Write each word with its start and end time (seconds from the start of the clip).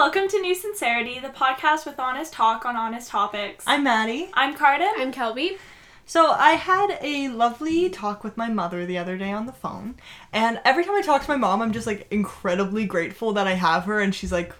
welcome 0.00 0.26
to 0.26 0.40
New 0.40 0.54
Sincerity, 0.54 1.18
the 1.18 1.28
podcast 1.28 1.84
with 1.84 2.00
honest 2.00 2.32
talk 2.32 2.64
on 2.64 2.74
honest 2.74 3.10
topics. 3.10 3.64
I'm 3.66 3.84
Maddie. 3.84 4.30
I'm 4.32 4.54
Carden. 4.54 4.90
I'm 4.96 5.12
Kelby. 5.12 5.58
So 6.06 6.30
I 6.30 6.52
had 6.52 6.96
a 7.02 7.28
lovely 7.28 7.90
talk 7.90 8.24
with 8.24 8.34
my 8.34 8.48
mother 8.48 8.86
the 8.86 8.96
other 8.96 9.18
day 9.18 9.30
on 9.30 9.44
the 9.44 9.52
phone, 9.52 9.96
and 10.32 10.58
every 10.64 10.84
time 10.84 10.94
I 10.94 11.02
talk 11.02 11.22
to 11.22 11.28
my 11.28 11.36
mom, 11.36 11.60
I'm 11.60 11.70
just 11.70 11.86
like 11.86 12.06
incredibly 12.10 12.86
grateful 12.86 13.34
that 13.34 13.46
I 13.46 13.52
have 13.52 13.84
her, 13.84 14.00
and 14.00 14.14
she's 14.14 14.32
like, 14.32 14.54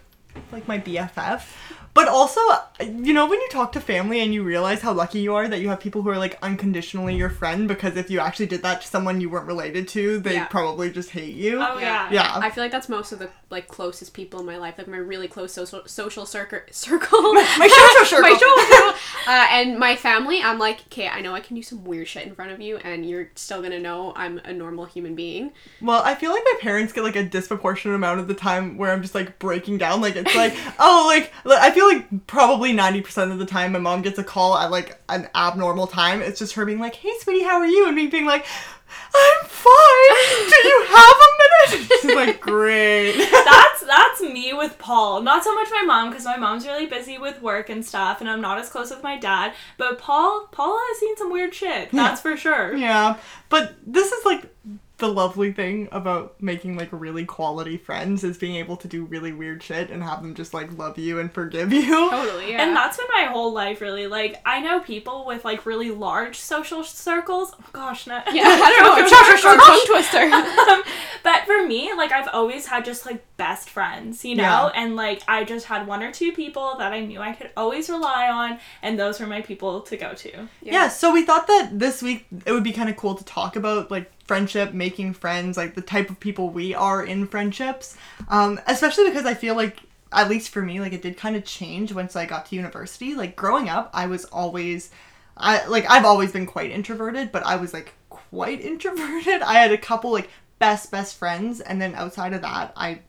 like 0.51 0.67
my 0.67 0.77
BFF. 0.77 1.41
But 1.93 2.07
also, 2.07 2.39
you 2.79 3.13
know, 3.13 3.27
when 3.27 3.39
you 3.41 3.49
talk 3.49 3.73
to 3.73 3.81
family 3.81 4.21
and 4.21 4.33
you 4.33 4.43
realize 4.43 4.81
how 4.81 4.93
lucky 4.93 5.19
you 5.19 5.35
are 5.35 5.47
that 5.49 5.59
you 5.59 5.67
have 5.69 5.81
people 5.81 6.01
who 6.01 6.09
are 6.09 6.17
like 6.17 6.37
unconditionally 6.41 7.15
your 7.15 7.29
friend, 7.29 7.67
because 7.67 7.97
if 7.97 8.09
you 8.09 8.19
actually 8.21 8.45
did 8.45 8.61
that 8.63 8.81
to 8.81 8.87
someone 8.87 9.19
you 9.19 9.29
weren't 9.29 9.45
related 9.45 9.87
to, 9.89 10.19
they'd 10.19 10.33
Yeah. 10.33 10.45
probably 10.45 10.89
just 10.89 11.09
hate 11.09 11.35
you. 11.35 11.61
Oh 11.61 11.79
yeah. 11.79 12.09
Yeah. 12.09 12.31
I 12.35 12.49
feel 12.49 12.63
like 12.63 12.71
that's 12.71 12.87
most 12.87 13.11
of 13.11 13.19
the 13.19 13.29
like 13.49 13.67
closest 13.67 14.13
people 14.13 14.39
in 14.39 14.45
my 14.45 14.55
life, 14.57 14.77
like 14.77 14.87
my 14.87 14.95
really 14.97 15.27
close 15.27 15.51
social 15.53 15.81
social 15.85 16.25
circle 16.25 16.59
circle. 16.71 17.33
My 17.33 17.67
social 17.67 18.05
circle. 18.05 18.29
my 18.29 18.37
social 18.37 18.75
circle. 18.77 18.93
Uh, 19.27 19.47
and 19.51 19.77
my 19.77 19.95
family, 19.97 20.41
I'm 20.41 20.59
like, 20.59 20.79
okay, 20.87 21.09
I 21.09 21.19
know 21.19 21.33
I 21.33 21.41
can 21.41 21.57
do 21.57 21.61
some 21.61 21.83
weird 21.83 22.07
shit 22.07 22.25
in 22.25 22.33
front 22.33 22.51
of 22.51 22.61
you, 22.61 22.77
and 22.77 23.05
you're 23.07 23.29
still 23.35 23.61
gonna 23.61 23.79
know 23.79 24.13
I'm 24.15 24.39
a 24.45 24.53
normal 24.53 24.85
human 24.85 25.13
being. 25.15 25.51
Well, 25.81 26.01
I 26.03 26.15
feel 26.15 26.31
like 26.31 26.43
my 26.45 26.57
parents 26.61 26.93
get 26.93 27.03
like 27.03 27.17
a 27.17 27.23
disproportionate 27.23 27.95
amount 27.95 28.21
of 28.21 28.29
the 28.29 28.33
time 28.33 28.77
where 28.77 28.91
I'm 28.93 29.01
just 29.01 29.13
like 29.13 29.37
breaking 29.39 29.77
down. 29.77 29.99
Like 29.99 30.15
it's 30.15 30.33
like, 30.35 30.55
oh, 30.79 31.05
like 31.13 31.31
I 31.45 31.71
feel 31.71 31.80
like 31.87 32.27
probably 32.27 32.73
ninety 32.73 33.01
percent 33.01 33.31
of 33.31 33.39
the 33.39 33.45
time 33.45 33.71
my 33.71 33.79
mom 33.79 34.01
gets 34.01 34.17
a 34.19 34.23
call 34.23 34.57
at 34.57 34.71
like 34.71 35.01
an 35.09 35.29
abnormal 35.35 35.87
time. 35.87 36.21
It's 36.21 36.39
just 36.39 36.53
her 36.53 36.65
being 36.65 36.79
like, 36.79 36.95
"Hey, 36.95 37.11
sweetie, 37.19 37.43
how 37.43 37.57
are 37.57 37.65
you?" 37.65 37.87
and 37.87 37.95
me 37.95 38.07
being 38.07 38.25
like, 38.25 38.45
"I'm 39.13 39.45
fine. 39.47 40.49
Do 40.49 40.67
you 40.67 40.85
have 40.89 41.15
a 41.15 41.77
minute?" 41.77 41.91
She's 42.01 42.15
like, 42.15 42.41
"Great." 42.41 43.13
that's 43.31 43.83
that's 43.85 44.21
me 44.21 44.53
with 44.53 44.77
Paul. 44.79 45.21
Not 45.21 45.43
so 45.43 45.53
much 45.55 45.69
my 45.71 45.83
mom 45.85 46.09
because 46.09 46.25
my 46.25 46.37
mom's 46.37 46.65
really 46.65 46.85
busy 46.85 47.17
with 47.17 47.41
work 47.41 47.69
and 47.69 47.85
stuff, 47.85 48.21
and 48.21 48.29
I'm 48.29 48.41
not 48.41 48.59
as 48.59 48.69
close 48.69 48.89
with 48.89 49.03
my 49.03 49.17
dad. 49.17 49.53
But 49.77 49.97
Paul, 49.99 50.47
Paul 50.51 50.77
has 50.79 50.99
seen 50.99 51.15
some 51.17 51.31
weird 51.31 51.53
shit. 51.53 51.91
That's 51.91 52.21
for 52.21 52.37
sure. 52.37 52.75
yeah, 52.75 53.17
but 53.49 53.75
this 53.85 54.11
is 54.11 54.25
like 54.25 54.53
the 55.01 55.09
lovely 55.09 55.51
thing 55.51 55.89
about 55.91 56.41
making 56.41 56.77
like 56.77 56.87
really 56.91 57.25
quality 57.25 57.75
friends 57.75 58.23
is 58.23 58.37
being 58.37 58.55
able 58.55 58.77
to 58.77 58.87
do 58.87 59.03
really 59.03 59.33
weird 59.33 59.61
shit 59.61 59.89
and 59.89 60.01
have 60.01 60.21
them 60.21 60.33
just 60.33 60.53
like 60.53 60.71
love 60.77 60.97
you 60.97 61.19
and 61.19 61.31
forgive 61.33 61.73
you. 61.73 62.09
Totally, 62.09 62.51
yeah. 62.51 62.61
And 62.63 62.73
that's 62.75 62.95
been 62.95 63.07
my 63.13 63.25
whole 63.25 63.51
life, 63.53 63.81
really. 63.81 64.07
Like, 64.07 64.41
I 64.45 64.61
know 64.61 64.79
people 64.79 65.25
with 65.25 65.43
like 65.43 65.65
really 65.65 65.91
large 65.91 66.37
social 66.39 66.83
circles. 66.85 67.51
Oh, 67.59 67.65
gosh, 67.73 68.07
no. 68.07 68.21
yeah, 68.31 68.43
I 68.45 68.75
don't 68.79 68.95
know. 68.97 69.03
It's 69.03 69.11
Sure, 69.11 69.37
sure, 69.37 69.55
a 69.55 69.59
sure. 69.59 69.67
tongue 69.67 69.85
twister. 69.87 70.19
um, 70.71 70.83
but 71.23 71.43
for 71.45 71.67
me, 71.67 71.91
like 71.97 72.11
I've 72.13 72.29
always 72.31 72.65
had 72.67 72.85
just 72.85 73.05
like 73.05 73.21
best 73.35 73.69
friends, 73.69 74.23
you 74.23 74.35
know, 74.35 74.43
Yeah. 74.43 74.81
and 74.81 74.95
like 74.95 75.21
I 75.27 75.43
just 75.43 75.65
had 75.65 75.87
one 75.87 76.01
or 76.03 76.11
two 76.11 76.31
people 76.31 76.75
that 76.77 76.93
I 76.93 77.01
knew 77.01 77.19
I 77.19 77.33
could 77.33 77.49
always 77.57 77.89
rely 77.89 78.29
on, 78.29 78.59
and 78.81 78.97
those 78.99 79.19
were 79.19 79.27
my 79.27 79.41
people 79.41 79.81
to 79.81 79.97
go 79.97 80.13
to. 80.13 80.47
Yeah. 80.61 80.87
so 80.87 81.11
we 81.11 81.25
thought 81.25 81.47
that 81.47 81.71
this 81.73 82.01
week 82.01 82.25
it 82.45 82.51
would 82.51 82.63
be 82.63 82.71
kind 82.71 82.89
of 82.89 82.95
cool 82.95 83.15
to 83.15 83.25
talk 83.25 83.55
about 83.55 83.89
like 83.91 84.11
friendship, 84.25 84.73
making 84.73 85.13
friends, 85.13 85.57
like 85.57 85.75
the 85.75 85.81
type 85.81 86.09
of 86.09 86.19
people 86.19 86.49
we 86.49 86.73
are 86.73 87.03
in 87.03 87.27
friendships. 87.27 87.97
Um, 88.29 88.59
especially 88.67 89.09
because 89.09 89.25
I 89.25 89.33
feel 89.33 89.55
like, 89.55 89.79
at 90.11 90.29
least 90.29 90.49
for 90.49 90.61
me, 90.61 90.79
like 90.79 90.93
it 90.93 91.01
did 91.01 91.17
kind 91.17 91.35
of 91.35 91.45
change 91.45 91.93
once 91.93 92.15
I 92.15 92.25
got 92.25 92.47
to 92.47 92.55
university. 92.55 93.15
Like 93.15 93.35
growing 93.35 93.69
up, 93.69 93.89
I 93.93 94.07
was 94.07 94.25
always, 94.25 94.91
I 95.37 95.65
like 95.67 95.89
I've 95.89 96.05
always 96.05 96.31
been 96.31 96.45
quite 96.45 96.71
introverted, 96.71 97.31
but 97.31 97.43
I 97.45 97.55
was 97.55 97.73
like 97.73 97.93
quite 98.09 98.61
introverted. 98.71 99.41
I 99.41 99.53
had 99.53 99.71
a 99.71 99.77
couple 99.77 100.11
like 100.11 100.29
best 100.59 100.91
best 100.91 101.15
friends, 101.15 101.61
and 101.61 101.81
then 101.81 101.95
outside 101.95 102.33
of 102.33 102.41
that, 102.41 102.73
I 102.75 103.01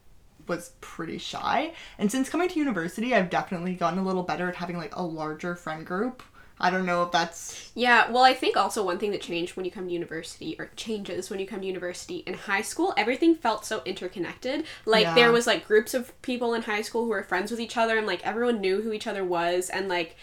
was 0.47 0.73
pretty 0.81 1.19
shy. 1.19 1.73
And 1.99 2.11
since 2.11 2.29
coming 2.29 2.49
to 2.49 2.59
university, 2.59 3.15
I've 3.15 3.31
definitely 3.31 3.75
gotten 3.75 3.99
a 3.99 4.05
little 4.05 4.23
better 4.23 4.49
at 4.49 4.57
having 4.57 4.77
like 4.77 4.95
a 4.97 5.03
larger 5.03 5.55
friend 5.55 5.87
group. 5.87 6.23
I 6.63 6.71
don't 6.71 6.87
know 6.87 7.03
if 7.03 7.11
that's 7.13 7.71
Yeah, 7.75 8.11
well, 8.11 8.23
I 8.23 8.35
think 8.35 8.57
also 8.57 8.85
one 8.85 8.99
thing 8.99 9.11
that 9.13 9.21
changed 9.21 9.57
when 9.57 9.64
you 9.64 9.70
come 9.70 9.86
to 9.89 9.92
university, 9.92 10.57
or 10.59 10.70
changes 10.77 11.29
when 11.31 11.41
you 11.41 11.47
come 11.47 11.61
to 11.61 11.67
university 11.67 12.19
in 12.27 12.35
high 12.35 12.63
school, 12.63 12.95
everything 12.97 13.35
felt 13.35 13.64
so 13.67 13.83
interconnected. 13.85 14.64
Like, 14.86 15.05
Yeah. 15.05 15.14
there 15.14 15.33
was, 15.33 15.47
like, 15.47 15.67
groups 15.67 15.92
of 15.95 16.20
people 16.23 16.55
in 16.55 16.63
high 16.63 16.83
school 16.83 17.05
who 17.05 17.11
were 17.11 17.23
friends 17.23 17.51
with 17.51 17.61
each 17.61 17.77
other, 17.77 17.98
and, 17.98 18.07
like, 18.07 18.25
everyone 18.27 18.61
knew 18.61 18.83
who 18.83 18.92
each 18.92 19.07
other 19.07 19.25
was, 19.25 19.69
and, 19.70 19.89
like, 19.89 20.17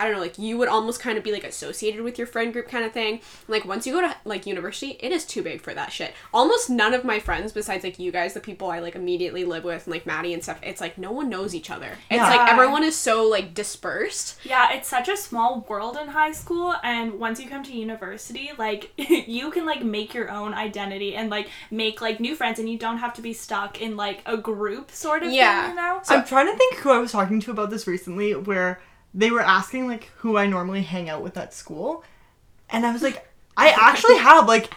I 0.00 0.04
don't 0.04 0.14
know, 0.14 0.20
like, 0.20 0.38
you 0.38 0.56
would 0.58 0.68
almost 0.68 0.98
kind 0.98 1.18
of 1.18 1.22
be, 1.24 1.30
like, 1.30 1.44
associated 1.44 2.00
with 2.02 2.16
your 2.18 2.26
friend 2.26 2.52
group 2.52 2.68
kind 2.68 2.84
of 2.84 2.92
thing. 2.92 3.20
Like, 3.48 3.64
once 3.66 3.86
you 3.86 3.92
go 3.92 4.00
to, 4.00 4.16
like, 4.24 4.46
university, 4.46 4.96
it 5.00 5.12
is 5.12 5.24
too 5.26 5.42
big 5.42 5.60
for 5.60 5.74
that 5.74 5.92
shit. 5.92 6.14
Almost 6.32 6.70
none 6.70 6.94
of 6.94 7.04
my 7.04 7.18
friends, 7.20 7.52
besides, 7.52 7.84
like, 7.84 7.98
you 7.98 8.10
guys, 8.10 8.34
the 8.34 8.40
people 8.40 8.70
I, 8.70 8.78
like, 8.80 8.94
immediately 8.96 9.44
live 9.44 9.62
with, 9.64 9.84
and, 9.86 9.92
like, 9.92 10.06
Maddie 10.06 10.32
and 10.34 10.42
stuff, 10.42 10.58
it's, 10.62 10.80
like, 10.80 10.96
no 10.98 11.12
one 11.12 11.28
knows 11.28 11.54
each 11.54 11.70
other. 11.70 11.90
It's, 12.10 12.16
Yeah. 12.22 12.28
like, 12.30 12.50
everyone 12.50 12.82
is 12.82 12.96
so, 12.96 13.28
like, 13.28 13.52
dispersed. 13.54 14.38
Yeah, 14.42 14.72
it's 14.72 14.88
such 14.88 15.08
a 15.08 15.16
small 15.16 15.66
world 15.68 15.98
in 16.00 16.08
high 16.08 16.32
school, 16.32 16.74
and 16.82 17.20
once 17.20 17.38
you 17.38 17.48
come 17.48 17.62
to 17.64 17.72
university, 17.72 18.50
like 18.56 18.90
you 18.96 19.50
can 19.50 19.66
like 19.66 19.82
make 19.84 20.14
your 20.14 20.30
own 20.30 20.54
identity 20.54 21.14
and 21.14 21.28
like 21.30 21.48
make 21.70 22.00
like 22.00 22.20
new 22.20 22.34
friends, 22.34 22.58
and 22.58 22.68
you 22.68 22.78
don't 22.78 22.98
have 22.98 23.12
to 23.14 23.22
be 23.22 23.32
stuck 23.32 23.80
in 23.80 23.96
like 23.96 24.22
a 24.26 24.36
group 24.36 24.90
sort 24.90 25.22
of 25.22 25.30
Yeah. 25.32 25.62
thing, 25.62 25.70
you 25.70 25.76
know. 25.76 26.00
So 26.02 26.14
I'm 26.16 26.24
trying 26.24 26.46
to 26.46 26.56
think 26.56 26.76
who 26.76 26.90
I 26.90 26.98
was 26.98 27.12
talking 27.12 27.40
to 27.40 27.50
about 27.50 27.70
this 27.70 27.86
recently, 27.86 28.34
where 28.34 28.80
they 29.14 29.30
were 29.30 29.40
asking 29.40 29.88
like 29.88 30.04
who 30.18 30.36
I 30.36 30.46
normally 30.46 30.82
hang 30.82 31.08
out 31.08 31.22
with 31.22 31.36
at 31.36 31.52
school, 31.54 32.04
and 32.68 32.86
I 32.86 32.92
was 32.92 33.02
like, 33.02 33.28
I 33.56 33.70
actually 33.70 34.16
have 34.18 34.46
like 34.46 34.72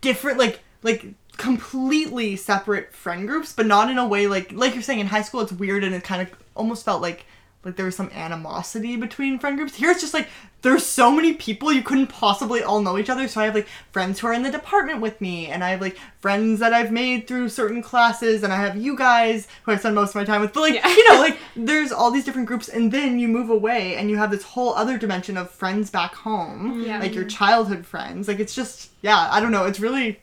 different 0.00 0.38
like 0.38 0.60
like 0.82 1.06
completely 1.36 2.36
separate 2.36 2.94
friend 2.94 3.26
groups, 3.26 3.52
but 3.52 3.66
not 3.66 3.90
in 3.90 3.98
a 3.98 4.06
way 4.06 4.26
like 4.26 4.52
like 4.52 4.74
you're 4.74 4.82
saying 4.82 5.00
in 5.00 5.06
high 5.06 5.22
school 5.22 5.40
it's 5.40 5.52
weird 5.52 5.84
and 5.84 5.94
it 5.94 6.04
kind 6.04 6.22
of 6.22 6.30
almost 6.54 6.84
felt 6.84 7.02
like 7.02 7.26
like 7.66 7.76
there 7.76 7.84
was 7.84 7.96
some 7.96 8.10
animosity 8.14 8.96
between 8.96 9.38
friend 9.38 9.58
groups. 9.58 9.74
Here 9.74 9.90
it's 9.90 10.00
just 10.00 10.14
like 10.14 10.28
there's 10.62 10.86
so 10.86 11.10
many 11.10 11.34
people 11.34 11.70
you 11.72 11.82
couldn't 11.82 12.06
possibly 12.06 12.62
all 12.62 12.80
know 12.80 12.96
each 12.98 13.10
other. 13.10 13.28
So 13.28 13.40
I 13.40 13.44
have 13.44 13.54
like 13.54 13.66
friends 13.92 14.18
who 14.18 14.26
are 14.28 14.32
in 14.32 14.42
the 14.42 14.50
department 14.50 15.00
with 15.00 15.20
me, 15.20 15.48
and 15.48 15.62
I 15.62 15.70
have 15.70 15.80
like 15.82 15.98
friends 16.20 16.60
that 16.60 16.72
I've 16.72 16.90
made 16.90 17.26
through 17.28 17.50
certain 17.50 17.82
classes, 17.82 18.42
and 18.42 18.52
I 18.52 18.56
have 18.56 18.76
you 18.76 18.96
guys 18.96 19.46
who 19.64 19.72
I 19.72 19.76
spend 19.76 19.94
most 19.94 20.10
of 20.10 20.14
my 20.14 20.24
time 20.24 20.40
with. 20.40 20.52
But 20.54 20.60
like 20.62 20.74
Yeah. 20.74 20.88
you 20.88 21.12
know, 21.12 21.20
like 21.20 21.38
there's 21.56 21.92
all 21.92 22.10
these 22.10 22.24
different 22.24 22.48
groups, 22.48 22.68
and 22.68 22.90
then 22.90 23.18
you 23.18 23.28
move 23.28 23.50
away, 23.50 23.96
and 23.96 24.08
you 24.08 24.16
have 24.16 24.30
this 24.30 24.42
whole 24.44 24.74
other 24.74 24.96
dimension 24.96 25.36
of 25.36 25.50
friends 25.50 25.90
back 25.90 26.14
home, 26.14 26.82
Yeah. 26.82 27.00
like 27.00 27.14
your 27.14 27.24
childhood 27.26 27.84
friends. 27.84 28.28
Like 28.28 28.38
it's 28.40 28.54
just 28.54 28.90
yeah, 29.02 29.28
I 29.30 29.40
don't 29.40 29.52
know. 29.52 29.64
It's 29.66 29.80
really 29.80 30.20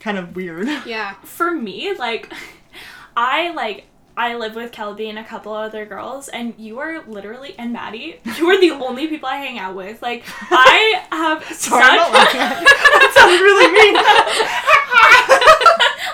kind 0.00 0.16
of 0.18 0.34
weird. 0.36 0.68
Yeah. 0.86 1.14
for 1.24 1.50
me, 1.50 1.92
like, 1.98 2.32
I 3.16 3.50
like 3.52 3.84
I 4.16 4.36
live 4.36 4.54
with 4.54 4.70
Kelby 4.70 5.08
and 5.08 5.18
a 5.18 5.24
couple 5.24 5.52
other 5.52 5.84
girls, 5.84 6.28
and 6.28 6.54
you 6.56 6.78
are 6.78 7.02
literally 7.06 7.56
and 7.58 7.72
Maddie. 7.72 8.20
You 8.36 8.48
are 8.48 8.60
the 8.60 8.70
only 8.70 9.08
people 9.08 9.28
I 9.28 9.36
hang 9.36 9.58
out 9.58 9.74
with. 9.74 10.02
Like, 10.02 10.24
I 10.50 11.04
have 11.10 11.42
Sorry, 11.52 11.82
such. 11.82 11.84
that 12.32 13.12
sounds 13.14 13.40
really 13.40 13.72
mean. 13.72 13.96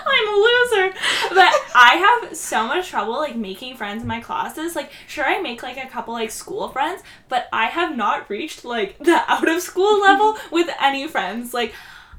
I'm 0.06 0.28
a 0.28 0.32
loser. 0.32 0.94
But 1.34 1.52
I 1.74 1.96
have 2.20 2.36
so 2.36 2.66
much 2.66 2.88
trouble 2.88 3.18
like 3.18 3.36
making 3.36 3.76
friends 3.76 4.02
in 4.02 4.08
my 4.08 4.20
classes. 4.20 4.74
Like, 4.74 4.90
sure, 5.06 5.24
I 5.24 5.40
make 5.40 5.62
like 5.62 5.76
a 5.76 5.86
couple 5.86 6.14
like 6.14 6.30
school 6.30 6.68
friends, 6.68 7.02
but 7.28 7.48
I 7.52 7.66
have 7.66 7.96
not 7.96 8.30
reached 8.30 8.64
like 8.64 8.98
the 8.98 9.22
out 9.30 9.48
of 9.48 9.60
school 9.60 10.00
level 10.00 10.36
with 10.50 10.68
any 10.80 11.06
friends. 11.06 11.52
Like, 11.52 11.74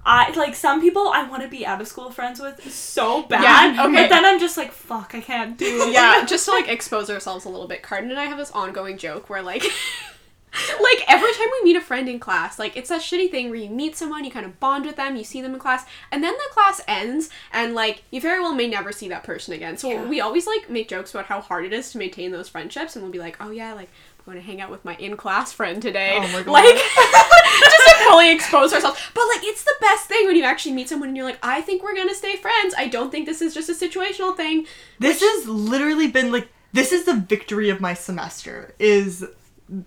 I 0.06 0.32
like 0.32 0.56
some 0.56 0.82
people 0.82 1.10
I 1.10 1.28
want 1.30 1.44
to 1.44 1.48
be 1.50 1.66
out 1.66 1.82
of 1.82 1.88
school 1.88 2.10
friends 2.10 2.40
with 2.40 2.72
so 2.74 3.24
bad. 3.24 3.44
Yeah, 3.76 3.86
okay. 3.86 3.94
But 4.04 4.10
then 4.10 4.26
I'm 4.26 4.40
just 4.40 4.58
like, 4.58 4.72
fuck, 4.72 5.14
I 5.14 5.22
can't 5.22 5.58
do 5.58 5.66
it. 5.66 5.94
yeah, 5.94 6.26
just 6.28 6.46
to 6.46 6.52
like 6.52 6.68
expose 6.68 7.10
ourselves 7.10 7.46
a 7.46 7.50
little 7.50 7.68
bit, 7.68 7.84
Carden 7.84 8.10
and 8.10 8.20
I 8.20 8.26
have 8.26 8.38
this 8.38 8.52
ongoing 8.52 8.98
joke 8.98 9.30
where 9.30 9.44
like 9.44 9.64
like 10.54 11.04
every 11.08 11.32
time 11.34 11.48
we 11.52 11.64
meet 11.64 11.76
a 11.78 11.82
friend 11.82 12.10
in 12.10 12.20
class, 12.20 12.60
like 12.60 12.76
it's 12.76 12.90
that 12.90 13.02
shitty 13.02 13.32
thing 13.32 13.50
where 13.50 13.60
you 13.60 13.70
meet 13.70 13.96
someone, 13.96 14.24
you 14.26 14.32
kind 14.32 14.46
of 14.46 14.60
bond 14.60 14.86
with 14.86 14.98
them, 14.98 15.16
you 15.16 15.24
see 15.24 15.42
them 15.42 15.54
in 15.54 15.60
class, 15.60 15.86
and 16.12 16.24
then 16.24 16.34
the 16.34 16.54
class 16.54 16.82
ends 16.88 17.30
and 17.54 17.74
like 17.74 18.04
you 18.12 18.20
very 18.20 18.40
well 18.42 18.54
may 18.54 18.68
never 18.68 18.92
see 18.92 19.08
that 19.10 19.24
person 19.24 19.54
again. 19.54 19.78
So 19.78 19.90
Yeah. 19.90 20.06
we 20.06 20.20
always 20.22 20.46
like 20.48 20.70
make 20.70 20.88
jokes 20.90 21.12
about 21.14 21.26
how 21.28 21.40
hard 21.42 21.66
it 21.66 21.74
is 21.74 21.92
to 21.92 21.98
maintain 21.98 22.32
those 22.32 22.50
friendships 22.50 22.96
and 22.96 23.04
we'll 23.04 23.12
be 23.12 23.20
like, 23.20 23.38
"Oh 23.40 23.52
yeah, 23.52 23.74
like 23.74 23.90
I'm 24.20 24.26
going 24.26 24.38
to 24.38 24.44
hang 24.44 24.62
out 24.62 24.70
with 24.70 24.84
my 24.86 24.96
in-class 24.96 25.54
friend 25.54 25.82
today." 25.82 26.18
Oh 26.18 26.28
my 26.34 26.44
God. 26.44 26.52
Like 26.52 26.76
just 26.76 27.88
to 28.00 28.06
fully 28.10 28.32
expose 28.34 28.74
ourselves. 28.74 29.00
But 29.14 29.24
like 29.34 29.44
it's 29.46 29.64
the 29.64 29.76
best 29.80 30.08
thing 30.08 30.28
when 30.28 30.36
you 30.36 30.44
actually 30.44 30.74
meet 30.74 30.90
someone 30.90 31.08
and 31.10 31.16
you're 31.18 31.26
like, 31.26 31.40
"I 31.44 31.62
think 31.62 31.82
we're 31.82 31.96
going 31.96 32.10
to 32.10 32.16
stay 32.16 32.36
friends. 32.36 32.74
I 32.78 32.88
don't 32.88 33.10
think 33.10 33.26
this 33.26 33.42
is 33.42 33.54
just 33.54 33.70
a 33.70 33.74
situational 33.74 34.36
thing." 34.36 34.66
This 35.00 35.22
has 35.22 35.48
literally 35.48 36.08
been 36.08 36.32
like 36.32 36.50
this 36.74 36.92
is 36.92 37.06
the 37.06 37.16
victory 37.16 37.70
of 37.70 37.80
my 37.82 37.94
semester 37.94 38.74
is 38.80 39.26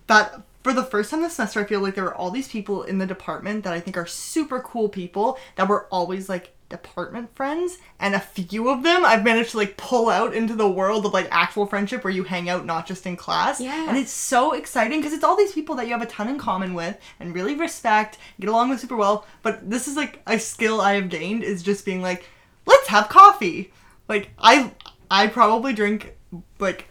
that 0.07 0.41
for 0.65 0.73
the 0.73 0.83
first 0.83 1.11
time 1.11 1.21
this 1.21 1.35
semester 1.35 1.59
I 1.59 1.65
feel 1.65 1.79
like 1.79 1.93
there 1.93 2.05
were 2.05 2.15
all 2.15 2.31
these 2.31 2.47
people 2.47 2.81
in 2.81 2.97
the 2.97 3.05
department 3.05 3.63
that 3.65 3.73
I 3.73 3.79
think 3.79 3.97
are 3.97 4.07
super 4.07 4.59
cool 4.59 4.89
people 4.89 5.37
that 5.57 5.69
were 5.69 5.85
always 5.91 6.27
like 6.27 6.55
department 6.69 7.35
friends 7.35 7.77
and 7.99 8.15
a 8.15 8.19
few 8.19 8.69
of 8.69 8.81
them 8.81 9.05
I've 9.05 9.23
managed 9.23 9.51
to 9.51 9.57
like 9.57 9.77
pull 9.77 10.09
out 10.09 10.33
into 10.33 10.55
the 10.55 10.67
world 10.67 11.05
of 11.05 11.13
like 11.13 11.27
actual 11.29 11.67
friendship 11.67 12.03
where 12.03 12.11
you 12.11 12.23
hang 12.23 12.49
out 12.49 12.65
not 12.65 12.87
just 12.87 13.05
in 13.05 13.15
class. 13.15 13.61
Yeah. 13.61 13.87
And 13.87 13.95
it's 13.95 14.09
so 14.09 14.53
exciting 14.53 15.01
because 15.01 15.13
it's 15.13 15.23
all 15.23 15.37
these 15.37 15.51
people 15.51 15.75
that 15.75 15.85
you 15.85 15.93
have 15.93 16.01
a 16.01 16.07
ton 16.07 16.29
in 16.29 16.39
common 16.39 16.73
with 16.73 16.99
and 17.19 17.35
really 17.35 17.53
respect, 17.53 18.17
get 18.39 18.49
along 18.49 18.71
with 18.71 18.79
super 18.79 18.95
well. 18.95 19.27
But 19.43 19.69
this 19.69 19.87
is 19.87 19.95
like 19.95 20.23
a 20.25 20.39
skill 20.39 20.81
I 20.81 20.93
have 20.93 21.09
gained 21.09 21.43
is 21.43 21.61
just 21.61 21.85
being 21.85 22.01
like, 22.01 22.27
let's 22.65 22.87
have 22.87 23.07
coffee. 23.07 23.71
Like 24.09 24.31
I 24.39 24.71
I 25.11 25.27
probably 25.27 25.73
drink 25.73 26.17
like 26.57 26.87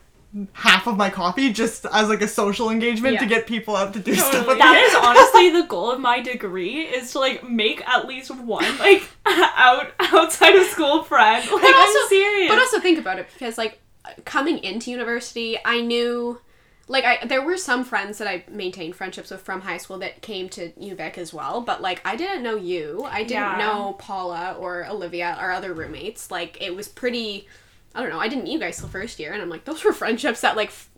half 0.52 0.86
of 0.88 0.96
my 0.96 1.10
coffee 1.10 1.52
just 1.52 1.86
as 1.92 2.08
like 2.08 2.20
a 2.20 2.26
social 2.28 2.68
engagement 2.70 3.18
to 3.20 3.26
get 3.26 3.46
people 3.46 3.76
out 3.76 3.92
to 3.92 4.00
do 4.00 4.14
stuff 4.14 4.32
Totally. 4.32 4.48
with 4.48 4.58
That 4.58 4.72
me. 4.74 4.80
is 4.80 4.94
honestly 5.00 5.60
the 5.62 5.66
goal 5.68 5.92
of 5.92 6.00
my 6.00 6.20
degree 6.20 6.80
is 6.82 7.12
to 7.12 7.20
like 7.20 7.48
make 7.48 7.86
at 7.88 8.06
least 8.08 8.30
one 8.34 8.78
like 8.78 9.08
out 9.26 9.92
outside 10.00 10.56
of 10.56 10.66
school 10.66 11.02
friend. 11.04 11.42
Like 11.48 11.62
But 11.62 11.74
also, 11.74 11.98
I'm 12.00 12.08
serious. 12.08 12.50
but 12.50 12.58
also 12.58 12.80
think 12.80 12.98
about 12.98 13.18
it 13.20 13.28
because 13.32 13.56
like 13.58 13.80
coming 14.24 14.58
into 14.58 14.90
university, 14.90 15.56
I 15.64 15.80
knew 15.80 16.40
like 16.88 17.04
I 17.04 17.24
there 17.24 17.42
were 17.42 17.56
some 17.56 17.84
friends 17.84 18.18
that 18.18 18.26
I 18.28 18.44
maintained 18.50 18.96
friendships 18.96 19.30
with 19.30 19.40
from 19.40 19.60
high 19.60 19.78
school 19.78 19.98
that 20.00 20.20
came 20.20 20.48
to 20.50 20.70
UVic 20.72 21.16
as 21.16 21.32
well, 21.32 21.60
but 21.60 21.80
like 21.80 22.02
I 22.04 22.16
didn't 22.16 22.42
know 22.42 22.56
you. 22.56 23.06
I 23.08 23.18
didn't 23.22 23.30
Yeah. 23.34 23.56
know 23.58 23.92
Paula 24.00 24.56
or 24.58 24.84
Olivia 24.86 25.38
or 25.40 25.52
other 25.52 25.72
roommates. 25.72 26.30
Like 26.30 26.60
it 26.60 26.74
was 26.74 26.88
pretty 26.88 27.46
I 27.94 28.00
don't 28.02 28.10
know, 28.10 28.18
I 28.20 28.28
didn't 28.28 28.44
meet 28.44 28.52
you 28.52 28.58
guys 28.58 28.78
till 28.78 28.88
first 28.88 29.18
year 29.20 29.32
and 29.32 29.40
I'm 29.42 29.48
like 29.50 29.64
those 29.64 29.84
were 29.84 29.92
friendships 29.92 30.40
that 30.42 30.56
like 30.56 30.68
f- 30.68 30.90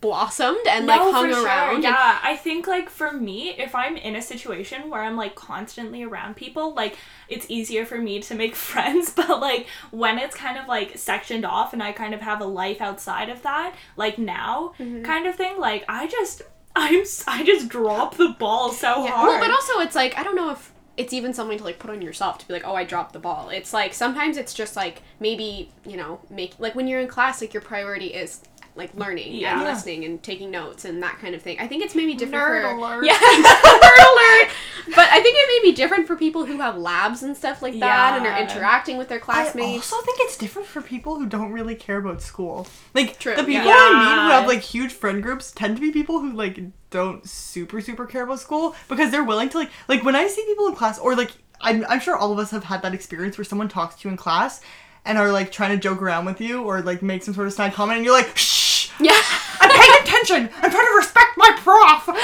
blossomed 0.00 0.66
and 0.68 0.86
like 0.86 1.00
No, 1.00 1.12
hung 1.12 1.28
for 1.28 1.34
sure. 1.34 1.46
around. 1.46 1.74
and- 1.76 1.84
Yeah, 1.84 2.18
I 2.22 2.36
think 2.36 2.66
like 2.66 2.88
for 2.90 3.12
me, 3.12 3.50
if 3.50 3.74
I'm 3.74 3.96
in 3.96 4.16
a 4.16 4.22
situation 4.22 4.90
where 4.90 5.02
I'm 5.02 5.16
like 5.16 5.34
constantly 5.34 6.02
around 6.02 6.34
people, 6.36 6.74
like 6.74 6.96
it's 7.28 7.46
easier 7.48 7.86
for 7.86 7.98
me 7.98 8.20
to 8.20 8.34
make 8.34 8.54
friends. 8.68 9.10
But 9.10 9.40
like 9.40 9.66
when 9.90 10.18
it's 10.18 10.34
kind 10.34 10.58
of 10.58 10.66
like 10.66 10.98
sectioned 10.98 11.44
off 11.44 11.72
and 11.72 11.82
I 11.82 11.92
kind 11.92 12.14
of 12.14 12.20
have 12.20 12.40
a 12.40 12.46
life 12.46 12.80
outside 12.80 13.28
of 13.28 13.42
that, 13.42 13.74
like 13.96 14.18
now 14.18 14.72
Mm-hmm. 14.80 15.02
kind 15.04 15.26
of 15.26 15.36
thing, 15.36 15.58
like 15.58 15.84
I 15.88 16.06
just 16.08 16.42
I'm 16.74 17.04
I 17.28 17.44
just 17.44 17.68
drop 17.68 18.16
the 18.16 18.34
ball 18.38 18.72
so 18.72 19.04
Yeah. 19.04 19.12
hard. 19.12 19.28
Well, 19.28 19.40
but 19.40 19.50
also 19.50 19.78
it's 19.80 19.94
like 19.94 20.18
I 20.18 20.22
don't 20.24 20.34
know 20.36 20.50
if 20.50 20.71
it's 20.96 21.12
even 21.12 21.32
something 21.32 21.58
to 21.58 21.64
like 21.64 21.78
put 21.78 21.90
on 21.90 22.02
yourself 22.02 22.38
to 22.38 22.46
be 22.46 22.52
like, 22.52 22.66
oh, 22.66 22.74
I 22.74 22.84
dropped 22.84 23.12
the 23.12 23.18
ball. 23.18 23.48
It's 23.48 23.72
like 23.72 23.94
sometimes 23.94 24.36
it's 24.36 24.54
just 24.54 24.76
like 24.76 25.02
maybe 25.20 25.70
you 25.86 25.96
know 25.96 26.20
make 26.30 26.54
like 26.58 26.74
when 26.74 26.86
you're 26.86 27.00
in 27.00 27.08
class, 27.08 27.40
like 27.40 27.54
your 27.54 27.62
priority 27.62 28.08
is 28.08 28.42
like 28.74 28.94
learning 28.94 29.34
Yeah. 29.34 29.54
and 29.54 29.64
listening 29.64 30.04
and 30.04 30.22
taking 30.22 30.50
notes 30.50 30.84
and 30.86 31.02
that 31.02 31.18
kind 31.18 31.34
of 31.34 31.42
thing. 31.42 31.58
I 31.60 31.66
think 31.66 31.84
it's 31.84 31.94
maybe 31.94 32.14
different 32.14 32.42
Nerd 32.42 32.62
for 32.62 32.76
alert. 32.76 33.04
yeah, 33.04 33.12
nerd 33.18 33.98
alert. 34.12 34.50
But 34.94 35.08
I 35.10 35.20
think 35.22 35.36
it 35.38 35.62
may 35.62 35.70
be 35.70 35.76
different 35.76 36.06
for 36.06 36.16
people 36.16 36.44
who 36.46 36.58
have 36.58 36.76
labs 36.78 37.22
and 37.22 37.36
stuff 37.36 37.60
like 37.62 37.78
that 37.80 38.16
and 38.18 38.26
are 38.26 38.38
interacting 38.40 38.96
with 38.96 39.08
their 39.08 39.20
classmates. 39.20 39.68
I 39.92 39.96
also 39.96 40.04
think 40.06 40.18
it's 40.22 40.36
different 40.36 40.66
for 40.68 40.80
people 40.80 41.18
who 41.18 41.26
don't 41.26 41.52
really 41.52 41.74
care 41.74 41.98
about 41.98 42.22
school. 42.22 42.66
Like 42.94 43.18
True, 43.18 43.34
the 43.36 43.44
people 43.44 43.66
yeah. 43.66 43.76
I 43.76 43.90
meet 43.92 44.22
who 44.22 44.30
have 44.30 44.46
like 44.46 44.60
huge 44.60 44.92
friend 44.92 45.22
groups 45.22 45.52
tend 45.52 45.76
to 45.76 45.80
be 45.80 45.90
people 45.92 46.20
who 46.20 46.32
like 46.32 46.58
don't 46.90 47.26
super 47.28 47.80
super 47.80 48.06
care 48.06 48.24
about 48.24 48.40
school 48.40 48.74
because 48.88 49.10
they're 49.10 49.24
willing 49.24 49.48
to 49.50 49.58
like 49.58 49.70
like 49.88 50.02
when 50.02 50.16
I 50.16 50.26
see 50.28 50.44
people 50.46 50.66
in 50.66 50.74
class 50.74 50.98
or 50.98 51.14
like 51.14 51.30
I'm 51.60 51.84
I'm 51.88 52.00
sure 52.00 52.16
all 52.16 52.32
of 52.32 52.38
us 52.38 52.50
have 52.50 52.64
had 52.64 52.82
that 52.82 52.94
experience 52.94 53.36
where 53.38 53.44
someone 53.44 53.68
talks 53.68 53.96
to 53.96 54.08
you 54.08 54.10
in 54.12 54.16
class 54.16 54.60
and 55.04 55.16
are 55.18 55.30
like 55.32 55.50
trying 55.52 55.70
to 55.70 55.76
joke 55.82 56.00
around 56.02 56.24
with 56.26 56.40
you 56.40 56.62
or 56.62 56.80
like 56.82 57.02
make 57.02 57.22
some 57.22 57.34
sort 57.34 57.46
of 57.46 57.52
snide 57.52 57.72
comment 57.72 57.96
and 57.98 58.04
you're 58.04 58.14
like 58.16 58.36
shh 58.36 58.61
yeah. 59.00 59.20
I'm 59.60 59.70
paying 59.70 60.02
attention 60.02 60.50
I'm 60.62 60.70
trying 60.70 60.86
to 60.86 60.96
respect 60.96 61.36
my 61.36 61.50
prof 61.58 62.04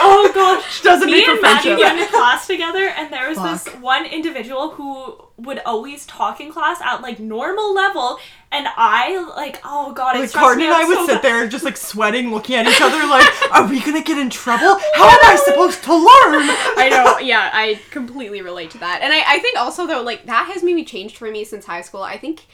oh 0.00 0.30
gosh. 0.34 0.82
doesn't 0.82 1.06
Me 1.06 1.12
make 1.12 1.24
for 1.24 1.32
and 1.32 1.42
Maddie 1.42 1.74
friendship 1.74 1.78
were 1.78 1.98
in 1.98 2.02
a 2.02 2.08
class 2.08 2.46
together, 2.46 2.88
and 2.88 3.12
there 3.12 3.28
was 3.28 3.38
this 3.38 3.74
one 3.76 4.06
individual 4.06 4.70
who 4.70 5.16
would 5.36 5.60
always 5.64 6.06
talk 6.06 6.40
in 6.40 6.52
class 6.52 6.80
at 6.82 7.00
like 7.02 7.18
normal 7.18 7.74
level, 7.74 8.18
and 8.52 8.66
I 8.76 9.18
like, 9.36 9.60
oh 9.64 9.92
god, 9.92 10.16
it 10.16 10.20
Like 10.20 10.28
stressed 10.30 10.44
Carden 10.44 10.64
and 10.64 10.72
I 10.72 10.84
would 10.84 10.98
so 10.98 11.06
sit 11.06 11.14
bad. 11.14 11.22
there 11.22 11.48
just 11.48 11.64
like 11.64 11.76
sweating, 11.76 12.30
looking 12.32 12.56
at 12.56 12.66
each 12.66 12.80
other 12.80 13.06
like, 13.06 13.26
are 13.52 13.66
we 13.68 13.80
gonna 13.80 14.02
get 14.02 14.18
in 14.18 14.30
trouble? 14.30 14.78
How 14.94 15.08
am 15.08 15.18
I 15.22 15.36
supposed 15.44 15.82
to 15.84 15.92
learn? 15.94 16.48
I 16.76 16.88
know, 16.90 17.18
yeah, 17.18 17.50
I 17.52 17.80
completely 17.90 18.42
relate 18.42 18.70
to 18.72 18.78
that. 18.78 19.00
And 19.02 19.12
I, 19.12 19.22
I 19.26 19.38
think 19.38 19.58
also 19.58 19.86
though, 19.86 20.02
like 20.02 20.26
that 20.26 20.50
has 20.52 20.62
maybe 20.62 20.84
changed 20.84 21.16
for 21.16 21.30
me 21.30 21.44
since 21.44 21.64
high 21.64 21.82
school. 21.82 22.02
I 22.02 22.18
think 22.18 22.46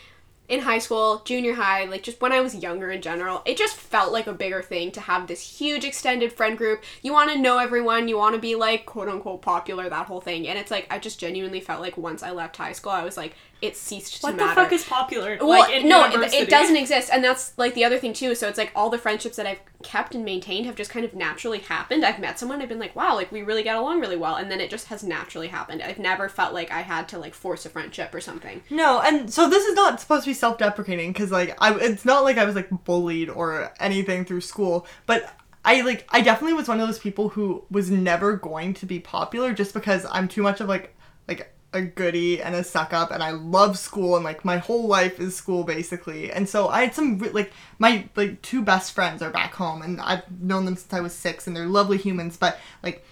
in 0.49 0.61
high 0.61 0.79
school, 0.79 1.23
junior 1.25 1.55
high, 1.55 1.85
like 1.85 2.03
just 2.03 2.21
when 2.21 2.33
I 2.33 2.41
was 2.41 2.55
younger 2.55 2.91
in 2.91 3.03
general, 3.03 3.43
it 3.45 3.57
just 3.57 3.77
felt 3.77 4.13
like 4.13 4.27
a 4.27 4.33
bigger 4.33 4.63
thing 4.63 4.93
to 4.93 5.01
have 5.01 5.27
this 5.27 5.59
huge 5.59 5.85
extended 5.85 6.33
friend 6.33 6.57
group. 6.57 6.85
You 7.03 7.13
want 7.13 7.33
to 7.33 7.39
know 7.39 7.59
everyone, 7.59 8.09
you 8.09 8.17
want 8.17 8.35
to 8.35 8.41
be 8.41 8.55
like 8.55 8.87
quote 8.87 9.09
unquote 9.09 9.43
popular, 9.43 9.89
that 9.89 10.07
whole 10.07 10.21
thing. 10.21 10.47
And 10.49 10.59
it's 10.59 10.71
like 10.71 10.87
I 10.91 10.99
just 10.99 11.19
genuinely 11.19 11.61
felt 11.61 11.81
like 11.81 11.97
once 11.97 12.23
I 12.23 12.31
left 12.31 12.57
high 12.57 12.73
school, 12.73 12.93
I 12.93 13.05
was 13.05 13.17
like 13.17 13.35
it 13.63 13.77
ceased 13.77 14.21
to 14.21 14.27
matter. 14.27 14.37
What 14.37 14.49
the 14.49 14.55
fuck 14.55 14.73
is 14.73 14.85
popular? 14.85 15.39
Well, 15.41 15.49
like 15.49 15.73
in 15.73 15.89
no, 15.89 16.05
it, 16.05 16.35
it 16.35 16.51
doesn't 16.51 16.77
exist, 16.77 17.11
and 17.13 17.25
that's 17.25 17.57
like 17.57 17.75
the 17.75 17.85
other 17.85 17.99
thing 17.99 18.13
too. 18.13 18.35
So 18.35 18.49
it's 18.49 18.59
like 18.59 18.71
all 18.75 18.91
the 18.91 18.99
friendships 18.99 19.37
that 19.37 19.47
I've 19.47 19.61
kept 19.83 20.15
and 20.15 20.25
maintained 20.25 20.67
have 20.67 20.77
just 20.77 20.91
kind 20.91 21.05
of 21.05 21.15
naturally 21.15 21.61
happened. 21.61 22.05
I've 22.05 22.19
met 22.19 22.39
someone, 22.39 22.61
I've 22.61 22.69
been 22.69 22.79
like, 22.79 22.95
wow, 22.95 23.15
like 23.15 23.33
we 23.33 23.43
really 23.43 23.63
get 23.63 23.77
along 23.77 24.01
really 24.01 24.17
well, 24.17 24.37
and 24.37 24.51
then 24.51 24.61
it 24.61 24.71
just 24.71 24.89
has 24.89 25.03
naturally 25.03 25.49
happened. 25.49 25.83
I've 25.83 25.99
never 25.99 26.29
felt 26.29 26.53
like 26.53 26.71
I 26.71 26.83
had 26.83 27.09
to 27.09 27.19
like 27.19 27.35
force 27.35 27.65
a 27.65 27.71
friendship 27.71 28.15
or 28.15 28.21
something. 28.21 28.63
No, 28.71 29.01
and 29.01 29.33
so 29.33 29.49
this 29.49 29.65
is 29.65 29.75
not 29.75 30.01
supposed 30.01 30.25
to 30.25 30.31
be 30.31 30.35
self-deprecating 30.35 31.13
because 31.13 31.31
like 31.31 31.57
I, 31.61 31.75
it's 31.77 32.05
not 32.05 32.25
like 32.25 32.39
I 32.39 32.45
was 32.45 32.55
like 32.55 32.69
bullied 32.85 33.31
or 33.31 33.73
anything 33.81 34.25
through 34.25 34.43
school, 34.43 34.87
but 35.07 35.33
I 35.65 35.81
like 35.81 36.07
I 36.11 36.21
definitely 36.21 36.55
was 36.55 36.69
one 36.69 36.81
of 36.81 36.87
those 36.87 36.99
people 36.99 37.31
who 37.31 37.65
was 37.71 37.91
never 37.91 38.37
going 38.37 38.75
to 38.75 38.87
be 38.87 39.01
popular 39.01 39.53
just 39.53 39.75
because 39.75 40.07
I'm 40.11 40.29
too 40.29 40.43
much 40.43 40.61
of 40.61 40.69
like 40.69 40.95
like 41.27 41.53
a 41.77 41.83
goody 41.83 42.43
and 42.43 42.55
a 42.55 42.65
suck 42.65 42.93
up 42.93 43.11
and 43.11 43.23
I 43.23 43.31
love 43.31 43.79
school 43.79 44.17
and 44.17 44.25
like 44.25 44.45
my 44.45 44.59
whole 44.59 44.87
life 44.87 45.21
is 45.21 45.37
school 45.37 45.65
basically. 45.65 46.33
And 46.33 46.49
so 46.49 46.69
I 46.69 46.83
had 46.83 46.95
some 46.95 47.19
re- 47.19 47.31
like 47.31 47.53
my 47.79 48.09
like 48.17 48.43
two 48.43 48.63
best 48.63 48.93
friends 48.93 49.23
are 49.23 49.31
back 49.31 49.55
home 49.55 49.83
and 49.83 50.01
I've 50.01 50.25
known 50.41 50.65
them 50.65 50.77
since 50.77 50.93
I 50.93 51.01
was 51.01 51.15
6 51.15 51.47
and 51.47 51.57
they're 51.57 51.67
lovely 51.67 51.99
humans, 51.99 52.37
but 52.37 52.59
like 52.83 53.05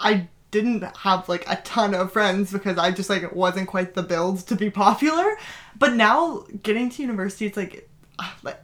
I 0.00 0.28
didn't 0.50 0.84
have 0.98 1.28
like 1.28 1.44
a 1.48 1.56
ton 1.62 1.94
of 1.94 2.12
friends 2.12 2.52
because 2.52 2.78
I 2.78 2.92
just 2.92 3.10
like 3.10 3.32
wasn't 3.34 3.68
quite 3.68 3.94
the 3.94 4.02
build 4.02 4.40
to 4.48 4.56
be 4.56 4.70
popular. 4.70 5.36
But 5.78 5.94
now 5.94 6.44
getting 6.62 6.90
to 6.90 7.02
university, 7.02 7.46
it's 7.46 7.56
like, 7.56 7.88
ah, 8.18 8.36
like 8.42 8.60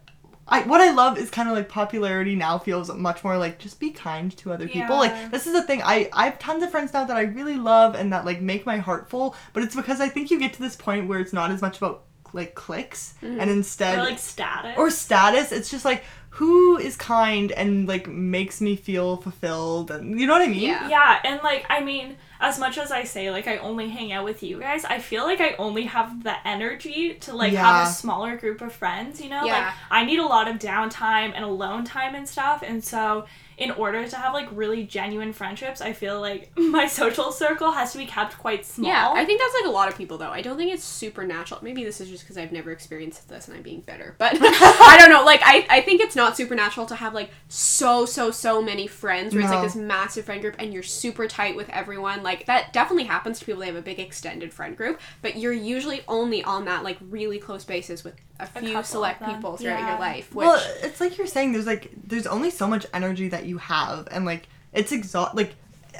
I 0.48 0.62
what 0.62 0.80
I 0.80 0.90
love 0.90 1.18
is 1.18 1.30
kind 1.30 1.48
of 1.48 1.54
like 1.54 1.68
popularity 1.68 2.34
now 2.34 2.58
feels 2.58 2.92
much 2.92 3.22
more 3.22 3.36
like 3.36 3.58
just 3.58 3.78
be 3.78 3.90
kind 3.90 4.34
to 4.38 4.52
other 4.52 4.66
people. 4.66 4.96
Yeah. 4.96 5.00
Like 5.00 5.30
this 5.30 5.46
is 5.46 5.52
the 5.52 5.62
thing. 5.62 5.82
I 5.82 6.08
I 6.12 6.24
have 6.24 6.38
tons 6.38 6.62
of 6.62 6.70
friends 6.70 6.92
now 6.92 7.04
that 7.04 7.16
I 7.16 7.22
really 7.22 7.56
love 7.56 7.94
and 7.94 8.12
that 8.12 8.24
like 8.24 8.40
make 8.40 8.64
my 8.64 8.78
heart 8.78 9.08
full. 9.10 9.36
But 9.52 9.62
it's 9.62 9.76
because 9.76 10.00
I 10.00 10.08
think 10.08 10.30
you 10.30 10.38
get 10.38 10.54
to 10.54 10.60
this 10.60 10.76
point 10.76 11.08
where 11.08 11.20
it's 11.20 11.32
not 11.32 11.50
as 11.50 11.60
much 11.60 11.76
about 11.78 12.04
like 12.34 12.54
cliques 12.54 13.14
mm. 13.22 13.40
and 13.40 13.50
instead 13.50 13.98
Or 13.98 14.04
like 14.04 14.18
status. 14.18 14.74
or 14.76 14.90
status. 14.90 15.52
It's 15.52 15.70
just 15.70 15.84
like 15.84 16.04
who 16.30 16.76
is 16.78 16.94
kind 16.96 17.50
and 17.52 17.88
like 17.88 18.06
makes 18.06 18.60
me 18.60 18.76
feel 18.76 19.16
fulfilled 19.16 19.90
and 19.90 20.20
you 20.20 20.26
know 20.26 20.34
what 20.34 20.42
I 20.42 20.46
mean? 20.48 20.62
Yeah. 20.62 20.88
Yeah, 20.88 21.18
and 21.24 21.40
like 21.42 21.66
I 21.68 21.80
mean, 21.80 22.16
as 22.40 22.58
much 22.58 22.78
as 22.78 22.92
I 22.92 23.04
say 23.04 23.30
like 23.30 23.48
I 23.48 23.56
only 23.58 23.88
hang 23.88 24.12
out 24.12 24.24
with 24.24 24.42
you 24.42 24.60
guys, 24.60 24.84
I 24.84 24.98
feel 25.00 25.24
like 25.24 25.40
I 25.40 25.54
only 25.58 25.84
have 25.84 26.22
the 26.22 26.34
energy 26.46 27.14
to 27.14 27.34
like 27.34 27.52
Yeah. 27.52 27.64
have 27.64 27.88
a 27.88 27.90
smaller 27.90 28.36
group 28.36 28.60
of 28.60 28.72
friends, 28.72 29.20
you 29.20 29.30
know? 29.30 29.44
Yeah. 29.44 29.64
Like 29.66 29.74
I 29.90 30.04
need 30.04 30.18
a 30.20 30.26
lot 30.26 30.46
of 30.48 30.58
downtime 30.58 31.32
and 31.34 31.44
alone 31.44 31.84
time 31.84 32.14
and 32.14 32.28
stuff, 32.28 32.62
and 32.64 32.84
so 32.84 33.26
in 33.58 33.72
order 33.72 34.06
to 34.06 34.16
have 34.16 34.32
like 34.32 34.48
really 34.52 34.84
genuine 34.84 35.32
friendships, 35.32 35.80
I 35.80 35.92
feel 35.92 36.20
like 36.20 36.50
my 36.56 36.86
social 36.86 37.32
circle 37.32 37.72
has 37.72 37.92
to 37.92 37.98
be 37.98 38.06
kept 38.06 38.38
quite 38.38 38.64
small. 38.64 38.88
Yeah, 38.88 39.10
I 39.10 39.24
think 39.24 39.40
that's 39.40 39.54
like 39.54 39.66
a 39.66 39.74
lot 39.74 39.88
of 39.88 39.96
people 39.96 40.16
though. 40.16 40.30
I 40.30 40.42
don't 40.42 40.56
think 40.56 40.72
it's 40.72 40.84
supernatural. 40.84 41.60
Maybe 41.62 41.82
this 41.84 42.00
is 42.00 42.08
just 42.08 42.22
because 42.22 42.38
I've 42.38 42.52
never 42.52 42.70
experienced 42.70 43.28
this 43.28 43.48
and 43.48 43.56
I'm 43.56 43.62
being 43.62 43.80
bitter. 43.80 44.14
But 44.16 44.34
I 44.40 44.96
don't 44.98 45.10
know. 45.10 45.24
Like 45.24 45.40
I, 45.42 45.66
I 45.68 45.80
think 45.80 46.00
it's 46.00 46.14
not 46.14 46.36
supernatural 46.36 46.86
to 46.86 46.94
have 46.94 47.14
like 47.14 47.30
so 47.48 48.06
so 48.06 48.30
so 48.30 48.62
many 48.62 48.86
friends 48.86 49.34
where 49.34 49.42
it's 49.42 49.52
like 49.52 49.62
this 49.62 49.76
massive 49.76 50.24
friend 50.24 50.40
group 50.40 50.54
and 50.58 50.72
you're 50.72 50.84
super 50.84 51.26
tight 51.26 51.56
with 51.56 51.68
everyone. 51.70 52.22
Like 52.22 52.46
that 52.46 52.72
definitely 52.72 53.04
happens 53.04 53.40
to 53.40 53.44
people. 53.44 53.60
They 53.60 53.66
have 53.66 53.76
a 53.76 53.82
big 53.82 53.98
extended 53.98 54.54
friend 54.54 54.76
group, 54.76 55.00
but 55.20 55.36
you're 55.36 55.52
usually 55.52 56.02
only 56.06 56.44
on 56.44 56.64
that 56.66 56.84
like 56.84 56.98
really 57.10 57.40
close 57.40 57.64
basis 57.64 58.04
with 58.04 58.14
a 58.40 58.46
few 58.46 58.68
couple 58.68 58.82
select 58.84 59.24
people 59.24 59.56
throughout 59.56 59.80
Yeah. 59.80 59.90
your 59.90 59.98
life. 59.98 60.34
Which 60.34 60.46
well, 60.46 60.62
it's 60.82 61.00
like 61.00 61.18
you're 61.18 61.26
saying. 61.26 61.52
There's 61.52 61.66
like 61.66 61.90
there's 62.06 62.26
only 62.26 62.50
so 62.50 62.66
much 62.68 62.86
energy 62.94 63.28
that 63.28 63.44
you 63.46 63.58
have, 63.58 64.08
and 64.10 64.24
like 64.24 64.48
it's 64.72 64.92
exhaust 64.92 65.34
like 65.34 65.54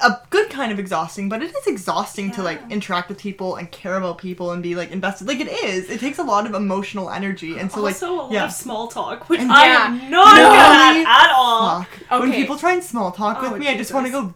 a 0.05 0.17
good 0.31 0.49
kind 0.49 0.71
of 0.71 0.79
exhausting, 0.79 1.29
but 1.29 1.43
it 1.43 1.53
is 1.53 1.67
exhausting 1.67 2.31
to 2.31 2.43
like 2.43 2.61
interact 2.71 3.09
with 3.09 3.19
people 3.19 3.57
and 3.57 3.69
care 3.73 3.97
about 3.97 4.19
people 4.19 4.53
and 4.53 4.63
be 4.63 4.77
like 4.77 4.93
invested. 4.93 5.27
Like 5.27 5.41
it 5.41 5.49
is. 5.49 5.91
It 5.91 5.99
takes 5.99 6.19
a 6.19 6.23
lot 6.23 6.47
of 6.47 6.55
emotional 6.55 7.11
energy, 7.11 7.59
and 7.59 7.73
so 7.73 7.81
like 7.81 7.95
also 7.95 8.13
a 8.13 8.17
lot 8.23 8.31
yeah. 8.33 8.45
of 8.45 8.53
small 8.53 8.87
talk, 8.87 9.29
which 9.29 9.41
And- 9.41 9.51
I 9.51 9.67
Yeah. 9.67 9.87
am 9.87 10.11
not 10.11 10.37
No. 10.37 10.43
good 10.43 11.07
at 11.07 11.25
at 11.25 11.31
all. 11.35 11.83
Fuck. 12.09 12.21
When 12.21 12.33
people 12.33 12.57
try 12.57 12.75
and 12.75 12.85
small 12.85 13.11
talk 13.11 13.39
Oh, 13.41 13.51
with 13.51 13.59
me, 13.61 13.69
I 13.69 13.77
just 13.77 13.93
want 13.93 14.07
to 14.07 14.13
go 14.13 14.35